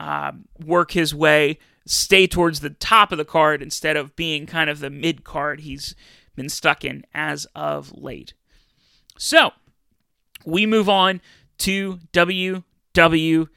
uh, 0.00 0.32
work 0.64 0.92
his 0.92 1.14
way, 1.14 1.58
stay 1.86 2.26
towards 2.26 2.60
the 2.60 2.70
top 2.70 3.12
of 3.12 3.18
the 3.18 3.24
card 3.24 3.62
instead 3.62 3.96
of 3.96 4.16
being 4.16 4.46
kind 4.46 4.70
of 4.70 4.80
the 4.80 4.90
mid 4.90 5.22
card 5.24 5.60
he's 5.60 5.94
been 6.34 6.48
stuck 6.48 6.84
in 6.84 7.04
as 7.14 7.46
of 7.54 7.92
late. 7.96 8.34
So, 9.16 9.52
we 10.44 10.66
move 10.66 10.88
on 10.88 11.20
to 11.58 12.00
WWE. 12.12 13.48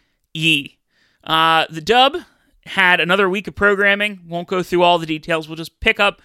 Uh, 1.24 1.66
the 1.70 1.82
dub 1.82 2.18
had 2.66 3.00
another 3.00 3.30
week 3.30 3.48
of 3.48 3.56
programming. 3.56 4.22
Won't 4.28 4.48
go 4.48 4.64
through 4.64 4.84
all 4.84 5.00
the 5.00 5.06
details. 5.06 5.48
We'll 5.48 5.56
just 5.56 5.80
pick 5.80 6.00
up 6.00 6.22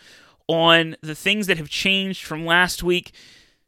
on 0.48 0.96
the 1.02 1.14
things 1.14 1.46
that 1.46 1.56
have 1.56 1.68
changed 1.68 2.24
from 2.24 2.44
last 2.44 2.82
week. 2.82 3.12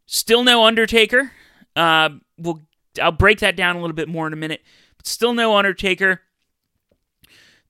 Still 0.06 0.44
no 0.44 0.64
Undertaker. 0.64 1.32
Uh, 1.74 2.10
we'll 2.38 2.62
I'll 3.00 3.12
break 3.12 3.40
that 3.40 3.56
down 3.56 3.76
a 3.76 3.80
little 3.80 3.94
bit 3.94 4.08
more 4.08 4.26
in 4.26 4.32
a 4.32 4.36
minute. 4.36 4.62
But 4.96 5.06
still 5.06 5.34
no 5.34 5.56
Undertaker. 5.56 6.20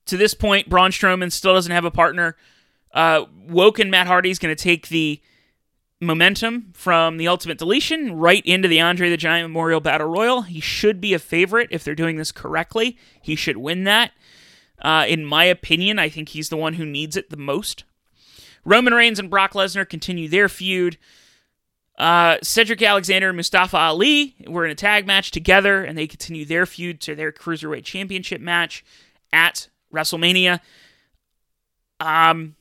To 0.07 0.17
this 0.17 0.35
point, 0.35 0.69
Braun 0.69 0.91
Strowman 0.91 1.33
still 1.33 1.55
doesn't 1.55 1.73
have 1.73 1.85
a 1.87 1.91
partner. 1.91 2.37
Uh, 2.93 3.25
Woken 3.49 3.91
Matt 3.91 4.07
Hardy 4.07 4.31
is 4.31 4.39
going 4.39 4.55
to 4.55 4.63
take 4.63 4.89
the 4.89 5.21
momentum 6.05 6.73
from 6.75 7.17
the 7.17 7.29
Ultimate 7.29 7.59
Deletion 7.59 8.15
right 8.15 8.45
into 8.45 8.69
the 8.69 8.81
Andre 8.81 9.11
the 9.11 9.17
Giant 9.17 9.49
Memorial 9.49 9.81
Battle 9.81 10.09
Royal. 10.09 10.43
He 10.43 10.61
should 10.61 11.01
be 11.01 11.15
a 11.15 11.19
favorite 11.19 11.69
if 11.71 11.85
they're 11.85 11.95
doing 11.95 12.17
this 12.17 12.33
correctly. 12.33 12.99
He 13.21 13.37
should 13.37 13.57
win 13.57 13.85
that. 13.85 14.13
Uh, 14.81 15.05
in 15.09 15.25
my 15.25 15.45
opinion, 15.45 15.99
I 15.99 16.09
think 16.09 16.31
he's 16.31 16.49
the 16.49 16.57
one 16.57 16.75
who 16.75 16.85
needs 16.85 17.17
it 17.17 17.31
the 17.31 17.37
most. 17.37 17.85
Roman 18.65 18.95
Reigns 18.95 19.19
and 19.19 19.31
Brock 19.31 19.53
Lesnar 19.53 19.89
continue 19.89 20.29
their 20.29 20.49
feud. 20.49 20.97
Uh, 21.99 22.39
Cedric 22.43 22.83
Alexander 22.83 23.29
and 23.29 23.37
Mustafa 23.37 23.77
Ali 23.77 24.35
were 24.47 24.65
in 24.65 24.71
a 24.71 24.75
tag 24.75 25.07
match 25.07 25.31
together, 25.31 25.85
and 25.85 25.97
they 25.97 26.07
continue 26.07 26.45
their 26.45 26.67
feud 26.67 27.01
to 27.03 27.15
their 27.15 27.31
Cruiserweight 27.31 27.85
Championship 27.85 28.41
match 28.41 28.85
at 29.33 29.69
WrestleMania. 29.93 30.61
Um, 32.01 32.57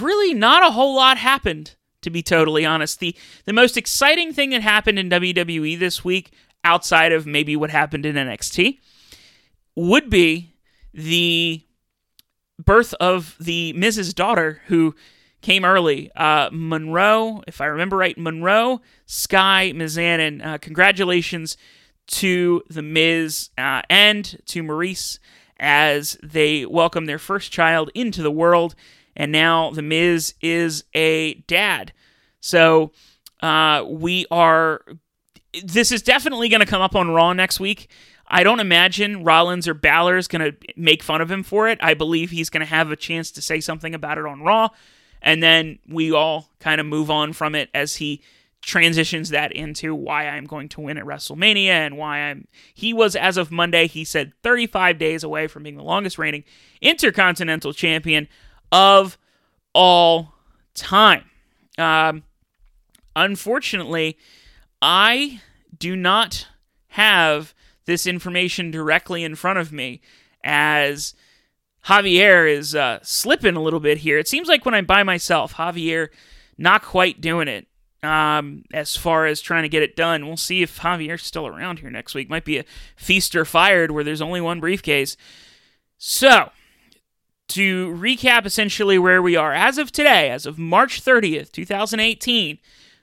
really, 0.00 0.34
not 0.34 0.62
a 0.62 0.72
whole 0.72 0.94
lot 0.94 1.16
happened, 1.16 1.76
to 2.02 2.10
be 2.10 2.22
totally 2.22 2.64
honest. 2.64 3.00
The, 3.00 3.16
the 3.44 3.52
most 3.52 3.76
exciting 3.76 4.32
thing 4.32 4.50
that 4.50 4.62
happened 4.62 4.98
in 4.98 5.10
WWE 5.10 5.78
this 5.78 6.04
week, 6.04 6.32
outside 6.64 7.12
of 7.12 7.26
maybe 7.26 7.56
what 7.56 7.70
happened 7.70 8.06
in 8.06 8.16
NXT, 8.16 8.78
would 9.74 10.10
be 10.10 10.54
the 10.92 11.62
birth 12.58 12.94
of 12.94 13.36
the 13.40 13.72
Miz's 13.72 14.14
daughter, 14.14 14.60
who 14.66 14.94
came 15.40 15.64
early. 15.64 16.10
Uh, 16.14 16.48
Monroe, 16.52 17.42
if 17.46 17.60
I 17.60 17.66
remember 17.66 17.96
right, 17.96 18.16
Monroe 18.16 18.80
Sky 19.06 19.72
Mizanin. 19.74 20.44
Uh, 20.44 20.58
congratulations 20.58 21.56
to 22.06 22.62
the 22.68 22.82
Miz 22.82 23.50
uh, 23.58 23.82
and 23.90 24.38
to 24.46 24.62
Maryse 24.62 25.18
as 25.58 26.18
they 26.22 26.66
welcome 26.66 27.06
their 27.06 27.18
first 27.18 27.52
child 27.52 27.90
into 27.94 28.22
the 28.22 28.30
world, 28.30 28.74
and 29.16 29.32
now 29.32 29.70
the 29.70 29.82
Miz 29.82 30.34
is 30.40 30.84
a 30.94 31.34
dad. 31.46 31.92
So 32.40 32.92
uh, 33.40 33.84
we 33.88 34.26
are. 34.30 34.82
This 35.62 35.92
is 35.92 36.02
definitely 36.02 36.48
going 36.48 36.60
to 36.60 36.66
come 36.66 36.82
up 36.82 36.96
on 36.96 37.10
Raw 37.10 37.32
next 37.32 37.60
week. 37.60 37.90
I 38.26 38.42
don't 38.42 38.60
imagine 38.60 39.24
Rollins 39.24 39.68
or 39.68 39.74
Balor 39.74 40.16
is 40.16 40.28
going 40.28 40.52
to 40.52 40.56
make 40.76 41.02
fun 41.02 41.20
of 41.20 41.30
him 41.30 41.42
for 41.42 41.68
it. 41.68 41.78
I 41.82 41.92
believe 41.92 42.30
he's 42.30 42.48
going 42.48 42.60
to 42.60 42.66
have 42.66 42.90
a 42.90 42.96
chance 42.96 43.30
to 43.32 43.42
say 43.42 43.60
something 43.60 43.94
about 43.94 44.16
it 44.16 44.24
on 44.24 44.42
Raw 44.42 44.70
and 45.22 45.42
then 45.42 45.78
we 45.88 46.12
all 46.12 46.50
kind 46.58 46.80
of 46.80 46.86
move 46.86 47.10
on 47.10 47.32
from 47.32 47.54
it 47.54 47.70
as 47.72 47.96
he 47.96 48.20
transitions 48.60 49.30
that 49.30 49.52
into 49.52 49.94
why 49.94 50.28
I'm 50.28 50.44
going 50.44 50.68
to 50.70 50.80
win 50.80 50.98
at 50.98 51.04
WrestleMania 51.04 51.68
and 51.68 51.96
why 51.96 52.18
I'm. 52.18 52.46
He 52.74 52.92
was, 52.92 53.16
as 53.16 53.36
of 53.36 53.50
Monday, 53.50 53.86
he 53.86 54.04
said 54.04 54.32
35 54.42 54.98
days 54.98 55.24
away 55.24 55.46
from 55.46 55.62
being 55.62 55.76
the 55.76 55.82
longest 55.82 56.18
reigning 56.18 56.44
Intercontinental 56.80 57.72
Champion 57.72 58.28
of 58.72 59.18
all 59.74 60.34
time. 60.74 61.24
Um, 61.78 62.24
unfortunately, 63.14 64.18
I 64.80 65.40
do 65.78 65.94
not 65.94 66.48
have 66.88 67.54
this 67.84 68.06
information 68.06 68.70
directly 68.70 69.22
in 69.22 69.34
front 69.34 69.58
of 69.58 69.72
me 69.72 70.00
as 70.42 71.14
Javier 71.86 72.50
is 72.50 72.74
uh, 72.74 73.00
slipping 73.02 73.56
a 73.56 73.62
little 73.62 73.80
bit 73.80 73.98
here. 73.98 74.18
It 74.18 74.28
seems 74.28 74.48
like 74.48 74.64
when 74.64 74.74
I'm 74.74 74.86
by 74.86 75.02
myself, 75.02 75.54
Javier 75.54 76.08
not 76.58 76.82
quite 76.82 77.20
doing 77.20 77.48
it 77.48 77.66
um, 78.02 78.64
as 78.72 78.96
far 78.96 79.26
as 79.26 79.40
trying 79.40 79.62
to 79.62 79.68
get 79.68 79.82
it 79.82 79.96
done. 79.96 80.26
We'll 80.26 80.36
see 80.36 80.62
if 80.62 80.80
Javier's 80.80 81.22
still 81.22 81.46
around 81.46 81.80
here 81.80 81.90
next 81.90 82.14
week. 82.14 82.28
Might 82.28 82.44
be 82.44 82.58
a 82.58 82.64
feast 82.96 83.34
or 83.34 83.44
fired 83.44 83.90
where 83.90 84.04
there's 84.04 84.22
only 84.22 84.40
one 84.40 84.60
briefcase. 84.60 85.16
So, 85.98 86.50
to 87.48 87.92
recap 87.94 88.46
essentially 88.46 88.98
where 88.98 89.22
we 89.22 89.36
are, 89.36 89.52
as 89.52 89.76
of 89.78 89.92
today, 89.92 90.30
as 90.30 90.46
of 90.46 90.58
March 90.58 91.04
30th, 91.04 91.52
2018, 91.52 92.58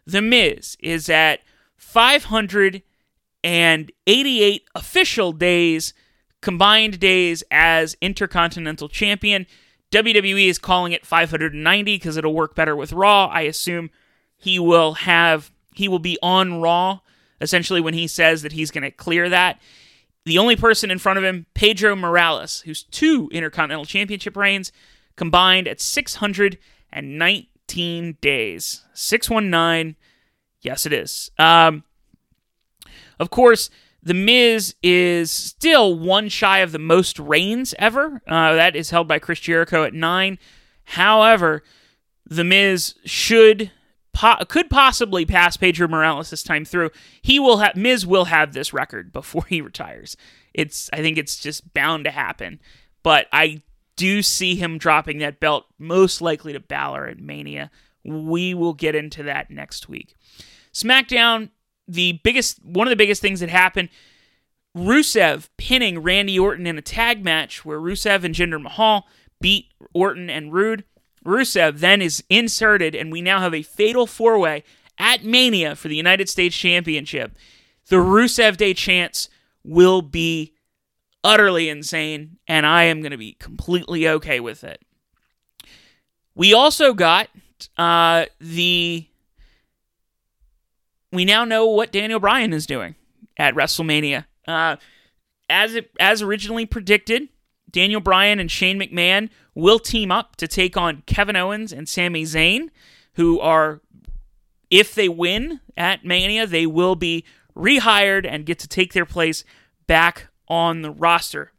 The 0.06 0.22
Miz 0.22 0.76
is 0.80 1.10
at 1.10 1.40
588 1.78 4.64
official 4.76 5.32
days, 5.32 5.94
combined 6.42 7.00
days 7.00 7.44
as 7.52 7.96
Intercontinental 8.02 8.90
Champion. 8.90 9.46
WWE 9.92 10.48
is 10.48 10.60
calling 10.60 10.94
it 10.94 11.06
590 11.06 11.96
because 11.96 12.18
it'll 12.18 12.34
work 12.34 12.56
better 12.56 12.76
with 12.76 12.94
Raw. 12.94 13.28
I 13.28 13.42
assume 13.42 13.92
he 14.38 14.58
will 14.60 14.94
have 14.94 15.52
he 15.74 15.88
will 15.88 16.00
be 16.00 16.18
on 16.22 16.62
Raw 16.62 17.00
essentially 17.42 17.82
when 17.82 17.94
he 17.94 18.08
says 18.08 18.42
that 18.42 18.52
he's 18.52 18.72
going 18.72 18.84
to 18.84 18.92
clear 18.92 19.30
that. 19.30 19.60
The 20.26 20.38
only 20.38 20.56
person 20.56 20.92
in 20.92 21.00
front 21.00 21.18
of 21.18 21.26
him, 21.26 21.46
Pedro 21.54 21.96
Morales, 21.96 22.62
who's 22.62 22.84
two 22.84 23.30
Intercontinental 23.32 23.86
Championship 23.86 24.38
reigns 24.38 24.72
combined 25.16 25.68
at 25.68 25.82
619 25.82 28.18
days. 28.22 28.86
619. 28.94 29.96
Yes, 30.62 30.86
it 30.86 30.94
is. 30.94 31.32
Um, 31.40 31.84
of 33.20 33.30
course, 33.30 33.70
The 34.04 34.14
Miz 34.14 34.76
is 34.84 35.32
still 35.32 35.98
one 35.98 36.30
shy 36.30 36.60
of 36.60 36.72
the 36.72 36.80
most 36.80 37.20
reigns 37.20 37.74
ever. 37.80 38.22
Uh, 38.28 38.56
that 38.56 38.76
is 38.76 38.90
held 38.90 39.08
by 39.08 39.20
Chris 39.20 39.40
Jericho 39.40 39.84
at 39.84 39.94
nine. 39.94 40.38
However, 40.84 41.64
The 42.26 42.44
Miz 42.44 42.96
should 43.06 43.72
po- 44.14 44.44
could 44.48 44.70
possibly 44.70 45.26
pass 45.26 45.58
Pedro 45.58 45.88
Morales 45.88 46.30
this 46.30 46.44
time 46.44 46.66
through. 46.66 46.92
He 47.22 47.40
will 47.40 47.58
have 47.58 47.76
Miz 47.76 48.06
will 48.06 48.26
have 48.26 48.54
this 48.54 48.74
record 48.74 49.12
before 49.14 49.46
he 49.46 49.62
retires. 49.62 50.16
It's 50.54 50.90
I 50.94 50.98
think 50.98 51.18
it's 51.18 51.40
just 51.40 51.74
bound 51.74 52.06
to 52.06 52.12
happen. 52.12 52.60
But 53.04 53.28
I 53.32 53.62
do 53.96 54.22
see 54.22 54.56
him 54.56 54.78
dropping 54.78 55.20
that 55.20 55.40
belt 55.40 55.66
most 55.78 56.22
likely 56.22 56.54
to 56.54 56.60
Balor 56.60 57.08
at 57.08 57.20
Mania. 57.20 57.72
We 58.04 58.54
will 58.54 58.74
get 58.74 58.96
into 58.96 59.24
that 59.24 59.52
next 59.52 59.90
week. 59.90 60.16
SmackDown, 60.74 61.50
the 61.88 62.20
biggest 62.24 62.64
one 62.64 62.88
of 62.88 62.92
the 62.92 62.96
biggest 62.96 63.22
things 63.22 63.40
that 63.40 63.50
happened 63.50 63.90
Rusev 64.78 65.50
pinning 65.58 66.00
Randy 66.00 66.38
Orton 66.38 66.68
in 66.68 66.78
a 66.78 66.82
tag 66.82 67.24
match 67.24 67.66
where 67.66 67.80
Rusev 67.80 68.24
and 68.24 68.36
Jinder 68.36 68.62
Mahal 68.62 69.08
beat 69.42 69.68
Orton 69.94 70.30
and 70.30 70.54
Roode. 70.54 70.84
Rusev 71.26 71.80
then 71.80 72.02
is 72.02 72.24
inserted, 72.30 72.96
and 72.96 73.12
we 73.12 73.22
now 73.22 73.40
have 73.40 73.54
a 73.54 73.62
fatal 73.62 74.08
four 74.08 74.40
way 74.40 74.64
at 74.98 75.24
Mania 75.24 75.76
for 75.76 75.88
the 75.88 75.96
United 75.96 76.30
States 76.30 76.56
Championship. 76.56 77.36
The 77.88 77.98
Rusev 77.98 78.58
Day 78.58 78.74
chance 78.74 79.30
will 79.64 80.02
be 80.02 80.54
utterly 81.24 81.70
insane, 81.70 82.38
and 82.48 82.66
I 82.66 82.84
am 82.84 83.02
going 83.02 83.12
to 83.12 83.18
be 83.18 83.34
completely 83.34 84.08
okay 84.08 84.40
with 84.40 84.64
it. 84.64 84.82
We 86.36 86.54
also 86.54 86.94
got 86.94 87.30
uh, 87.78 88.26
the. 88.40 89.06
We 91.12 91.26
now 91.26 91.44
know 91.44 91.66
what 91.66 91.92
Daniel 91.92 92.20
Bryan 92.20 92.54
is 92.54 92.68
doing 92.68 92.96
at 93.36 93.56
WrestleMania. 93.56 94.26
Uh, 94.48 94.76
as 95.50 95.74
it, 95.74 95.92
as 96.00 96.22
originally 96.22 96.66
predicted, 96.66 97.30
Daniel 97.70 98.00
Bryan 98.00 98.40
and 98.40 98.50
Shane 98.50 98.80
McMahon 98.80 99.30
will 99.60 99.80
team 99.80 100.12
up 100.12 100.36
to 100.38 100.48
take 100.48 100.78
on 100.78 101.04
Kevin 101.06 101.36
Owens 101.36 101.72
and 101.72 101.88
Sami 101.88 102.24
Zayn, 102.24 102.70
who 103.14 103.40
are, 103.40 103.82
if 104.70 104.96
they 104.96 105.10
win 105.10 105.60
at 105.78 106.06
Mania, 106.06 106.46
they 106.48 106.66
will 106.66 106.96
be 106.96 107.26
rehired 107.56 108.26
and 108.28 108.46
get 108.46 108.60
to 108.60 108.68
take 108.68 108.94
their 108.94 109.06
place 109.06 109.44
back 109.88 110.28
on 110.48 110.82
the 110.82 110.92
roster. 110.92 111.52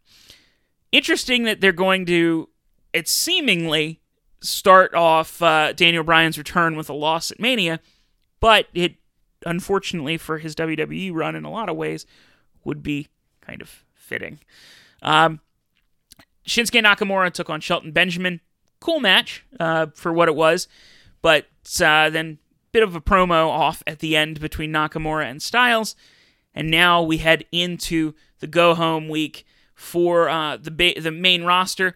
Interesting 0.92 1.44
that 1.44 1.60
they're 1.60 1.72
going 1.72 2.06
to, 2.06 2.48
it's 2.92 3.10
seemingly 3.10 4.00
start 4.40 4.94
off 4.94 5.42
uh, 5.42 5.72
Daniel 5.72 6.02
Bryan's 6.02 6.38
return 6.38 6.76
with 6.76 6.88
a 6.88 6.94
loss 6.94 7.30
at 7.30 7.38
Mania, 7.38 7.80
but 8.40 8.66
it, 8.74 8.94
unfortunately 9.44 10.16
for 10.16 10.38
his 10.38 10.54
WWE 10.54 11.12
run 11.12 11.36
in 11.36 11.44
a 11.44 11.50
lot 11.50 11.68
of 11.68 11.76
ways, 11.76 12.06
would 12.64 12.82
be 12.82 13.08
kind 13.40 13.62
of 13.62 13.84
fitting. 13.94 14.40
Um, 15.02 15.40
Shinsuke 16.46 16.82
Nakamura 16.82 17.30
took 17.32 17.50
on 17.50 17.60
Shelton 17.60 17.92
Benjamin. 17.92 18.40
Cool 18.80 19.00
match 19.00 19.44
uh, 19.58 19.86
for 19.94 20.12
what 20.12 20.28
it 20.28 20.34
was, 20.34 20.66
but 21.20 21.46
uh, 21.82 22.08
then 22.08 22.38
bit 22.72 22.82
of 22.82 22.94
a 22.94 23.00
promo 23.00 23.48
off 23.48 23.82
at 23.86 23.98
the 23.98 24.16
end 24.16 24.40
between 24.40 24.72
Nakamura 24.72 25.28
and 25.28 25.42
Styles, 25.42 25.94
and 26.54 26.70
now 26.70 27.02
we 27.02 27.18
head 27.18 27.44
into 27.52 28.14
the 28.38 28.46
go 28.46 28.74
home 28.74 29.08
week 29.08 29.44
for 29.74 30.30
uh, 30.30 30.56
the 30.56 30.70
ba- 30.70 30.98
the 30.98 31.10
main 31.10 31.44
roster. 31.44 31.94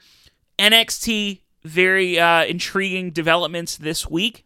NXT 0.58 1.40
very 1.64 2.18
uh, 2.18 2.44
intriguing 2.44 3.10
developments 3.10 3.76
this 3.76 4.08
week. 4.08 4.44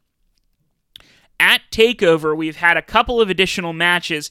At 1.40 1.62
Takeover, 1.70 2.36
we've 2.36 2.56
had 2.56 2.76
a 2.76 2.82
couple 2.82 3.20
of 3.20 3.30
additional 3.30 3.72
matches 3.72 4.30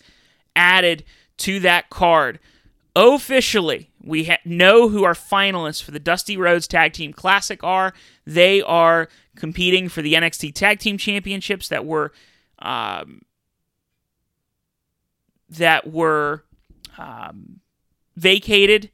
added 0.55 1.03
to 1.37 1.59
that 1.59 1.89
card. 1.89 2.39
Officially, 2.97 3.91
we 4.03 4.23
ha- 4.23 4.39
know 4.43 4.89
who 4.89 5.03
our 5.03 5.13
finalists 5.13 5.83
for 5.83 5.91
the 5.91 5.99
Dusty 5.99 6.35
Rhodes 6.35 6.67
Tag 6.67 6.93
Team 6.93 7.13
Classic 7.13 7.63
are. 7.63 7.93
They 8.25 8.59
are 8.63 9.07
competing 9.35 9.87
for 9.87 10.01
the 10.01 10.15
NXT 10.15 10.55
Tag 10.55 10.79
Team 10.79 10.97
Championships 10.97 11.67
that 11.67 11.85
were 11.85 12.11
um, 12.57 13.21
that 15.47 15.85
were 15.85 16.43
um, 16.97 17.59
vacated 18.15 18.89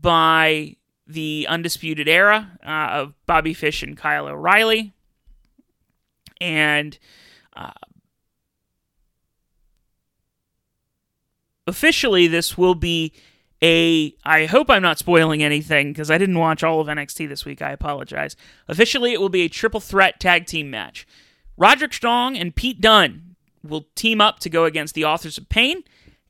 by 0.00 0.76
the 1.04 1.44
Undisputed 1.48 2.06
Era 2.06 2.56
uh, 2.64 3.00
of 3.00 3.14
Bobby 3.26 3.52
Fish 3.52 3.82
and 3.82 3.96
Kyle 3.96 4.28
O'Reilly, 4.28 4.92
and 6.40 6.96
uh, 7.56 7.72
officially 11.66 12.26
this 12.26 12.56
will 12.58 12.74
be 12.74 13.12
a 13.62 14.14
I 14.24 14.46
hope 14.46 14.68
I'm 14.68 14.82
not 14.82 14.98
spoiling 14.98 15.42
anything 15.42 15.92
because 15.92 16.10
I 16.10 16.18
didn't 16.18 16.38
watch 16.38 16.62
all 16.62 16.80
of 16.80 16.88
NXT 16.88 17.28
this 17.28 17.44
week. 17.44 17.62
I 17.62 17.70
apologize. 17.70 18.36
Officially 18.68 19.12
it 19.12 19.20
will 19.20 19.28
be 19.28 19.42
a 19.42 19.48
triple 19.48 19.80
threat 19.80 20.20
tag 20.20 20.46
team 20.46 20.70
match. 20.70 21.06
Roderick 21.56 21.92
Strong 21.92 22.36
and 22.36 22.54
Pete 22.54 22.80
Dunne 22.80 23.36
will 23.62 23.86
team 23.94 24.20
up 24.20 24.38
to 24.40 24.50
go 24.50 24.64
against 24.64 24.94
the 24.94 25.04
Authors 25.04 25.38
of 25.38 25.48
Pain 25.48 25.82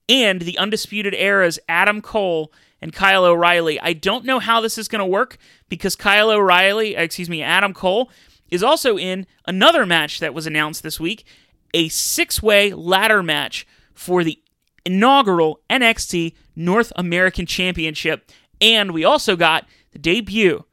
and 0.08 0.42
the 0.42 0.58
Undisputed 0.58 1.14
Era's 1.14 1.58
Adam 1.68 2.00
Cole 2.00 2.52
and 2.80 2.92
Kyle 2.92 3.24
O'Reilly. 3.24 3.80
I 3.80 3.94
don't 3.94 4.26
know 4.26 4.38
how 4.38 4.60
this 4.60 4.76
is 4.76 4.88
going 4.88 5.00
to 5.00 5.06
work 5.06 5.38
because 5.68 5.96
Kyle 5.96 6.30
O'Reilly, 6.30 6.94
excuse 6.94 7.30
me, 7.30 7.42
Adam 7.42 7.72
Cole 7.72 8.10
is 8.50 8.62
also 8.62 8.98
in 8.98 9.26
another 9.46 9.86
match 9.86 10.20
that 10.20 10.34
was 10.34 10.46
announced 10.46 10.82
this 10.82 11.00
week, 11.00 11.24
a 11.72 11.88
six-way 11.88 12.72
ladder 12.74 13.22
match 13.22 13.66
for 13.94 14.22
the 14.22 14.38
inaugural 14.84 15.60
NXT 15.70 16.34
North 16.56 16.92
American 16.96 17.46
Championship. 17.46 18.30
And 18.60 18.92
we 18.92 19.04
also 19.04 19.36
got 19.36 19.66
the 19.92 19.98
debut 19.98 20.64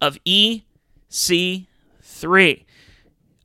of 0.00 0.18
EC3, 0.24 2.64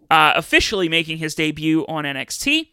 uh, 0.09 0.33
officially 0.35 0.89
making 0.89 1.17
his 1.17 1.35
debut 1.35 1.85
on 1.87 2.03
NXT 2.03 2.69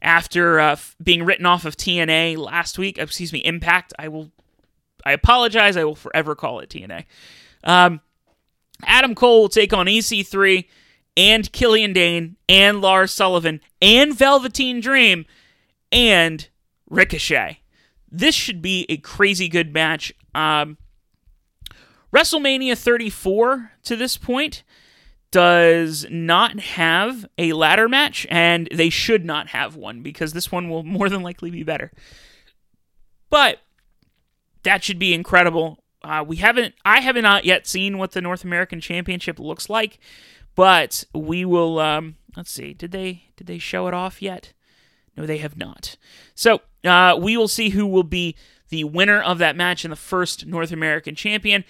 after 0.00 0.60
uh, 0.60 0.76
being 1.02 1.24
written 1.24 1.46
off 1.46 1.64
of 1.64 1.76
TNA 1.76 2.36
last 2.36 2.78
week. 2.78 2.98
Excuse 2.98 3.32
me, 3.32 3.40
Impact. 3.40 3.92
I 3.98 4.08
will. 4.08 4.30
I 5.04 5.12
apologize. 5.12 5.76
I 5.76 5.84
will 5.84 5.96
forever 5.96 6.34
call 6.34 6.60
it 6.60 6.70
TNA. 6.70 7.04
Um, 7.64 8.00
Adam 8.84 9.14
Cole 9.14 9.42
will 9.42 9.48
take 9.48 9.72
on 9.72 9.86
EC3 9.86 10.64
and 11.16 11.50
Killian 11.52 11.92
Dain 11.92 12.36
and 12.48 12.80
Lars 12.80 13.12
Sullivan 13.12 13.60
and 13.80 14.16
Velveteen 14.16 14.80
Dream 14.80 15.26
and 15.90 16.48
Ricochet. 16.92 17.60
This 18.10 18.34
should 18.34 18.60
be 18.60 18.84
a 18.88 18.98
crazy 18.98 19.48
good 19.48 19.72
match. 19.72 20.12
Um, 20.34 20.76
WrestleMania 22.14 22.76
34 22.76 23.72
to 23.84 23.96
this 23.96 24.18
point 24.18 24.62
does 25.30 26.04
not 26.10 26.60
have 26.60 27.24
a 27.38 27.54
ladder 27.54 27.88
match, 27.88 28.26
and 28.30 28.68
they 28.70 28.90
should 28.90 29.24
not 29.24 29.48
have 29.48 29.74
one 29.74 30.02
because 30.02 30.34
this 30.34 30.52
one 30.52 30.68
will 30.68 30.82
more 30.84 31.08
than 31.08 31.22
likely 31.22 31.50
be 31.50 31.62
better. 31.62 31.90
But 33.30 33.60
that 34.62 34.84
should 34.84 34.98
be 34.98 35.14
incredible. 35.14 35.82
Uh, 36.04 36.22
we 36.26 36.36
haven't, 36.36 36.74
I 36.84 37.00
have 37.00 37.16
not 37.16 37.46
yet 37.46 37.66
seen 37.66 37.96
what 37.96 38.12
the 38.12 38.20
North 38.20 38.44
American 38.44 38.82
Championship 38.82 39.38
looks 39.38 39.70
like, 39.70 39.98
but 40.54 41.04
we 41.14 41.46
will. 41.46 41.78
Um, 41.78 42.16
let's 42.36 42.50
see, 42.50 42.74
did 42.74 42.90
they 42.90 43.24
did 43.36 43.46
they 43.46 43.58
show 43.58 43.86
it 43.86 43.94
off 43.94 44.20
yet? 44.20 44.52
No, 45.16 45.24
they 45.24 45.38
have 45.38 45.56
not. 45.56 45.96
So 46.34 46.60
uh, 46.84 47.16
we 47.20 47.36
will 47.36 47.48
see 47.48 47.70
who 47.70 47.86
will 47.86 48.02
be 48.02 48.36
the 48.68 48.84
winner 48.84 49.20
of 49.20 49.38
that 49.38 49.56
match 49.56 49.84
and 49.84 49.92
the 49.92 49.96
first 49.96 50.46
North 50.46 50.72
American 50.72 51.14
champion. 51.14 51.64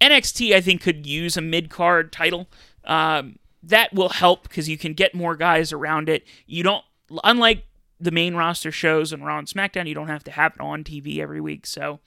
NXT, 0.00 0.54
I 0.54 0.60
think, 0.60 0.82
could 0.82 1.06
use 1.06 1.36
a 1.36 1.40
mid 1.40 1.70
card 1.70 2.12
title. 2.12 2.48
Um, 2.84 3.38
that 3.62 3.92
will 3.92 4.10
help 4.10 4.44
because 4.44 4.68
you 4.68 4.78
can 4.78 4.94
get 4.94 5.14
more 5.14 5.36
guys 5.36 5.72
around 5.72 6.08
it. 6.08 6.24
You 6.46 6.62
don't, 6.62 6.84
unlike 7.24 7.64
the 8.00 8.10
main 8.10 8.34
roster 8.34 8.70
shows 8.70 9.12
on 9.12 9.22
Raw 9.22 9.38
and 9.38 9.48
SmackDown, 9.48 9.88
you 9.88 9.94
don't 9.94 10.08
have 10.08 10.24
to 10.24 10.30
have 10.30 10.54
it 10.54 10.60
on 10.60 10.84
TV 10.84 11.18
every 11.18 11.40
week. 11.40 11.66
So 11.66 12.00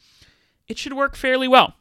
it 0.67 0.77
should 0.77 0.93
work 0.93 1.15
fairly 1.15 1.47
well. 1.47 1.75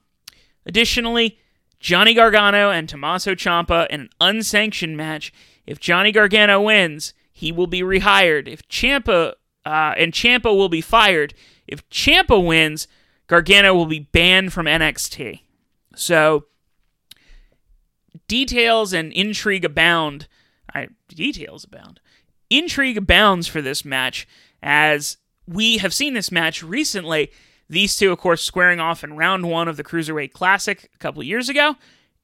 Additionally, 0.66 1.38
Johnny 1.78 2.12
Gargano 2.12 2.70
and 2.70 2.88
Tommaso 2.88 3.34
Ciampa 3.34 3.86
in 3.88 4.02
an 4.02 4.10
unsanctioned 4.20 4.96
match. 4.96 5.32
If 5.66 5.80
Johnny 5.80 6.12
Gargano 6.12 6.60
wins, 6.60 7.14
he 7.32 7.52
will 7.52 7.66
be 7.66 7.80
rehired. 7.80 8.48
If 8.48 8.68
Ciampa 8.68 9.34
uh, 9.70 9.94
and 9.96 10.12
Ciampa 10.12 10.54
will 10.54 10.68
be 10.68 10.80
fired. 10.80 11.32
If 11.68 11.88
Ciampa 11.90 12.44
wins, 12.44 12.88
Gargano 13.28 13.72
will 13.72 13.86
be 13.86 14.00
banned 14.00 14.52
from 14.52 14.66
NXT. 14.66 15.42
So 15.94 16.46
details 18.26 18.92
and 18.92 19.12
intrigue 19.12 19.64
abound. 19.64 20.26
I, 20.74 20.88
details 21.06 21.62
abound. 21.62 22.00
Intrigue 22.50 22.96
abounds 22.96 23.46
for 23.46 23.62
this 23.62 23.84
match 23.84 24.26
as 24.60 25.18
we 25.46 25.78
have 25.78 25.94
seen 25.94 26.14
this 26.14 26.32
match 26.32 26.64
recently. 26.64 27.30
These 27.68 27.96
two, 27.96 28.10
of 28.10 28.18
course, 28.18 28.42
squaring 28.42 28.80
off 28.80 29.04
in 29.04 29.16
round 29.16 29.48
one 29.48 29.68
of 29.68 29.76
the 29.76 29.84
Cruiserweight 29.84 30.32
Classic 30.32 30.90
a 30.92 30.98
couple 30.98 31.22
years 31.22 31.48
ago 31.48 31.76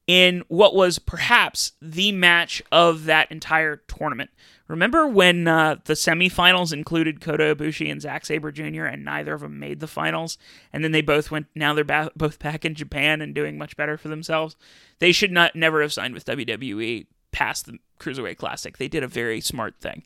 in 0.07 0.43
what 0.47 0.73
was 0.73 0.99
perhaps 0.99 1.73
the 1.81 2.13
match 2.13 2.63
of 2.71 3.05
that 3.05 3.29
entire 3.31 3.77
tournament. 3.87 4.29
Remember 4.67 5.07
when 5.07 5.47
uh, 5.47 5.77
the 5.85 5.93
semifinals 5.93 6.73
included 6.73 7.21
Kota 7.21 7.55
Ibushi 7.55 7.89
and 7.91 8.01
Zack 8.01 8.25
Sabre 8.25 8.51
Jr. 8.51 8.85
and 8.85 9.05
neither 9.05 9.33
of 9.33 9.41
them 9.41 9.59
made 9.59 9.79
the 9.79 9.87
finals, 9.87 10.37
and 10.73 10.83
then 10.83 10.91
they 10.91 11.01
both 11.01 11.31
went. 11.31 11.47
Now 11.55 11.73
they're 11.73 11.83
ba- 11.83 12.11
both 12.17 12.39
back 12.39 12.65
in 12.65 12.75
Japan 12.75 13.21
and 13.21 13.35
doing 13.35 13.57
much 13.57 13.77
better 13.77 13.97
for 13.97 14.07
themselves. 14.07 14.55
They 14.99 15.11
should 15.11 15.31
not 15.31 15.55
never 15.55 15.81
have 15.81 15.93
signed 15.93 16.13
with 16.13 16.25
WWE 16.25 17.05
past 17.31 17.65
the 17.65 17.77
Cruiserweight 17.99 18.37
Classic. 18.37 18.77
They 18.77 18.87
did 18.87 19.03
a 19.03 19.07
very 19.07 19.39
smart 19.39 19.75
thing. 19.79 20.03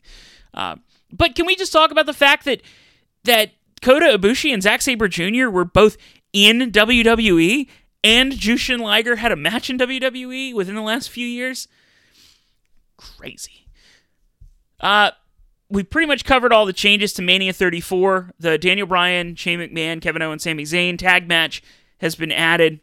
Uh, 0.54 0.76
but 1.12 1.34
can 1.34 1.46
we 1.46 1.56
just 1.56 1.72
talk 1.72 1.90
about 1.90 2.06
the 2.06 2.12
fact 2.12 2.44
that 2.44 2.62
that 3.24 3.52
Kota 3.80 4.16
Ibushi 4.16 4.52
and 4.52 4.62
Zack 4.62 4.82
Sabre 4.82 5.08
Jr. 5.08 5.48
were 5.48 5.64
both 5.64 5.96
in 6.32 6.70
WWE, 6.70 7.68
and 8.04 8.32
Jushin 8.32 8.80
Liger 8.80 9.16
had 9.16 9.32
a 9.32 9.36
match 9.36 9.70
in 9.70 9.78
WWE 9.78 10.54
within 10.54 10.74
the 10.74 10.82
last 10.82 11.10
few 11.10 11.26
years? 11.26 11.68
Crazy. 12.96 13.66
Uh, 14.80 15.12
we 15.68 15.82
pretty 15.82 16.06
much 16.06 16.24
covered 16.24 16.52
all 16.52 16.66
the 16.66 16.72
changes 16.72 17.12
to 17.14 17.22
Mania 17.22 17.52
34. 17.52 18.32
The 18.38 18.58
Daniel 18.58 18.86
Bryan, 18.86 19.36
Shane 19.36 19.60
McMahon, 19.60 20.02
Kevin 20.02 20.22
Owens, 20.22 20.42
Sami 20.42 20.64
Zayn 20.64 20.98
tag 20.98 21.28
match 21.28 21.62
has 21.98 22.14
been 22.14 22.32
added. 22.32 22.80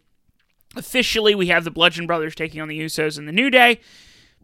Officially, 0.76 1.36
we 1.36 1.48
have 1.48 1.64
the 1.64 1.72
Bludgeon 1.72 2.08
Brothers 2.08 2.36
taking 2.36 2.62
on 2.62 2.68
the 2.68 2.80
Usos 2.80 3.18
in 3.18 3.26
the 3.26 3.32
New 3.32 3.50
Day. 3.50 3.80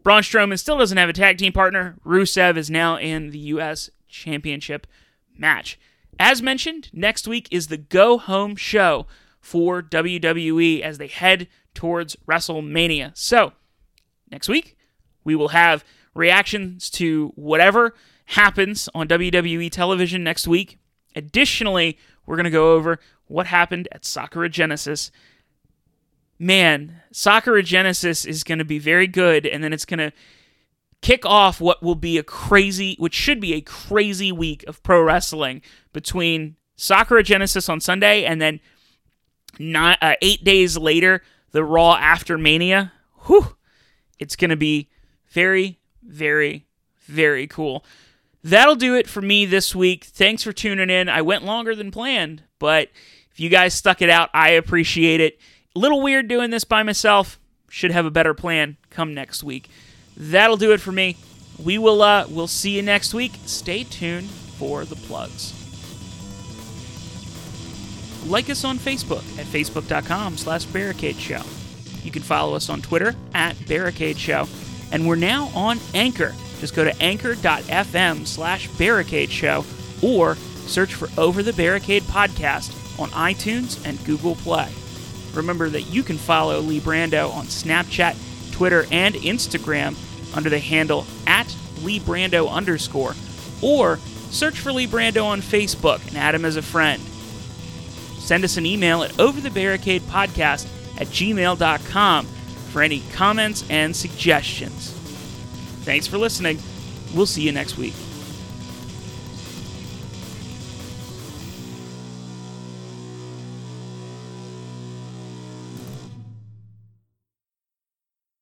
Braun 0.04 0.22
Strowman 0.22 0.60
still 0.60 0.78
doesn't 0.78 0.98
have 0.98 1.10
a 1.10 1.14
tag 1.14 1.38
team 1.38 1.54
partner. 1.54 1.96
Rusev 2.06 2.58
is 2.58 2.70
now 2.70 2.98
in 2.98 3.32
the 3.32 3.40
U.S. 3.40 3.90
Championship 4.08 4.86
match. 5.36 5.80
As 6.20 6.42
mentioned, 6.42 6.90
next 6.94 7.28
week 7.28 7.48
is 7.50 7.68
the 7.68 7.78
go 7.78 8.18
home 8.18 8.56
show 8.56 9.08
for 9.46 9.84
WWE 9.84 10.82
as 10.82 10.98
they 10.98 11.06
head 11.06 11.48
towards 11.76 12.16
WrestleMania. 12.28 13.16
So, 13.16 13.54
next 14.32 14.50
week, 14.50 14.76
we 15.24 15.36
will 15.36 15.50
have 15.50 15.86
reactions 16.16 16.90
to 16.90 17.32
whatever 17.36 17.94
happens 18.26 18.90
on 18.96 19.08
WWE 19.08 19.70
television 19.70 20.24
next 20.24 20.48
week. 20.48 20.80
Additionally, 21.16 21.96
we're 22.26 22.38
going 22.38 22.46
to 22.46 22.50
go 22.50 22.74
over 22.74 23.00
what 23.28 23.46
happened 23.46 23.88
at 23.92 24.04
Sakura 24.04 24.50
Genesis. 24.50 25.12
Man, 26.40 27.04
Sakura 27.12 27.62
Genesis 27.62 28.26
is 28.26 28.44
going 28.44 28.58
to 28.58 28.66
be 28.66 28.80
very 28.80 29.06
good, 29.06 29.46
and 29.46 29.64
then 29.64 29.74
it's 29.74 29.86
going 29.86 30.00
to 30.00 30.12
kick 31.04 31.24
off 31.24 31.62
what 31.62 31.84
will 31.84 31.94
be 31.94 32.18
a 32.18 32.24
crazy, 32.24 32.96
which 32.98 33.14
should 33.14 33.40
be 33.40 33.54
a 33.54 33.62
crazy 33.62 34.32
week 34.32 34.66
of 34.68 34.82
pro 34.82 35.04
wrestling 35.04 35.62
between 35.94 36.56
Sakura 36.78 37.22
Genesis 37.22 37.70
on 37.70 37.80
Sunday 37.80 38.26
and 38.26 38.42
then 38.42 38.60
not, 39.60 39.98
uh, 40.02 40.16
eight 40.22 40.44
days 40.44 40.78
later, 40.78 41.22
the 41.52 41.64
Raw 41.64 41.96
after 41.96 42.38
Mania. 42.38 42.92
Whew, 43.28 43.56
it's 44.20 44.36
going 44.36 44.50
to 44.50 44.56
be 44.56 44.90
very, 45.30 45.80
very, 46.04 46.66
very 47.06 47.48
cool. 47.48 47.84
That'll 48.44 48.76
do 48.76 48.96
it 48.96 49.08
for 49.08 49.22
me 49.22 49.46
this 49.46 49.74
week. 49.74 50.04
Thanks 50.06 50.44
for 50.44 50.52
tuning 50.54 50.90
in. 50.90 51.10
I 51.10 51.22
went 51.22 51.44
longer 51.44 51.76
than 51.76 51.90
planned, 51.92 52.44
but 52.60 52.90
if 53.32 53.40
you 53.40 53.50
guys 53.50 53.74
stuck 53.74 54.02
it 54.02 54.10
out, 54.10 54.30
I 54.34 54.52
appreciate 54.52 55.20
it. 55.20 55.40
A 55.76 55.80
little 55.80 56.02
weird 56.02 56.28
doing 56.28 56.52
this 56.52 56.64
by 56.64 56.84
myself. 56.84 57.40
Should 57.70 57.92
have 57.92 58.06
a 58.06 58.12
better 58.12 58.34
plan 58.34 58.78
come 58.90 59.14
next 59.14 59.44
week. 59.44 59.68
That'll 60.16 60.58
do 60.58 60.72
it 60.72 60.80
for 60.80 60.92
me. 60.92 61.18
We 61.62 61.78
will 61.78 62.02
uh 62.02 62.28
we'll 62.30 62.48
see 62.48 62.76
you 62.76 62.82
next 62.82 63.14
week. 63.14 63.34
Stay 63.46 63.84
tuned 63.84 64.30
for 64.30 64.86
the 64.86 64.96
plugs. 64.96 65.65
Like 68.26 68.50
us 68.50 68.64
on 68.64 68.78
Facebook 68.78 69.24
at 69.40 69.46
facebook.com 69.46 70.38
slash 70.38 70.66
barricade 70.66 71.18
show. 71.18 71.42
You 72.04 72.12
can 72.12 72.22
follow 72.22 72.56
us 72.56 72.70
on 72.70 72.82
Twitter 72.82 73.16
at 73.34 73.56
barricade 73.68 74.18
show 74.18 74.48
and 74.92 75.08
we're 75.08 75.16
now 75.16 75.50
on 75.56 75.80
Anchor. 75.94 76.34
Just 76.60 76.76
go 76.76 76.84
to 76.84 77.02
anchor.fm 77.02 78.26
slash 78.26 78.68
barricade 78.70 79.30
show 79.30 79.66
or 80.02 80.36
search 80.36 80.94
for 80.94 81.10
Over 81.20 81.44
the 81.44 81.54
Barricade 81.54 82.04
podcast 82.04 83.00
on 83.00 83.10
iTunes 83.10 83.86
and 83.86 84.04
Google 84.06 84.36
Play. 84.36 84.72
Remember 85.34 85.70
that 85.70 85.84
you 85.84 86.02
can 86.02 86.18
follow 86.18 86.60
Lee 86.62 86.80
Brando 86.80 87.32
on 87.34 87.46
Snapchat, 87.46 88.16
Twitter, 88.54 88.86
and 88.92 89.16
Instagram 89.16 89.96
under 90.36 90.50
the 90.50 90.60
handle 90.60 91.06
at 91.28 91.54
Lee 91.84 92.00
Brando 92.00 92.50
underscore, 92.50 93.16
or 93.62 93.98
search 94.30 94.60
for 94.60 94.72
Lee 94.72 94.88
Brando 94.88 95.26
on 95.26 95.42
Facebook 95.42 96.08
and 96.08 96.18
add 96.18 96.36
him 96.36 96.46
as 96.46 96.56
a 96.56 96.62
friend. 96.62 97.02
Send 98.26 98.44
us 98.44 98.58
an 98.58 98.66
email 98.66 99.04
at 99.04 99.12
overthebarricadepodcast 99.12 100.68
at 101.00 101.08
gmail.com 101.08 102.26
for 102.26 102.82
any 102.82 103.04
comments 103.14 103.64
and 103.70 103.96
suggestions. 103.96 104.90
Thanks 105.84 106.08
for 106.08 106.18
listening. 106.18 106.58
We'll 107.14 107.28
see 107.28 107.44
you 107.44 107.52
next 107.52 107.78
week. 107.78 107.94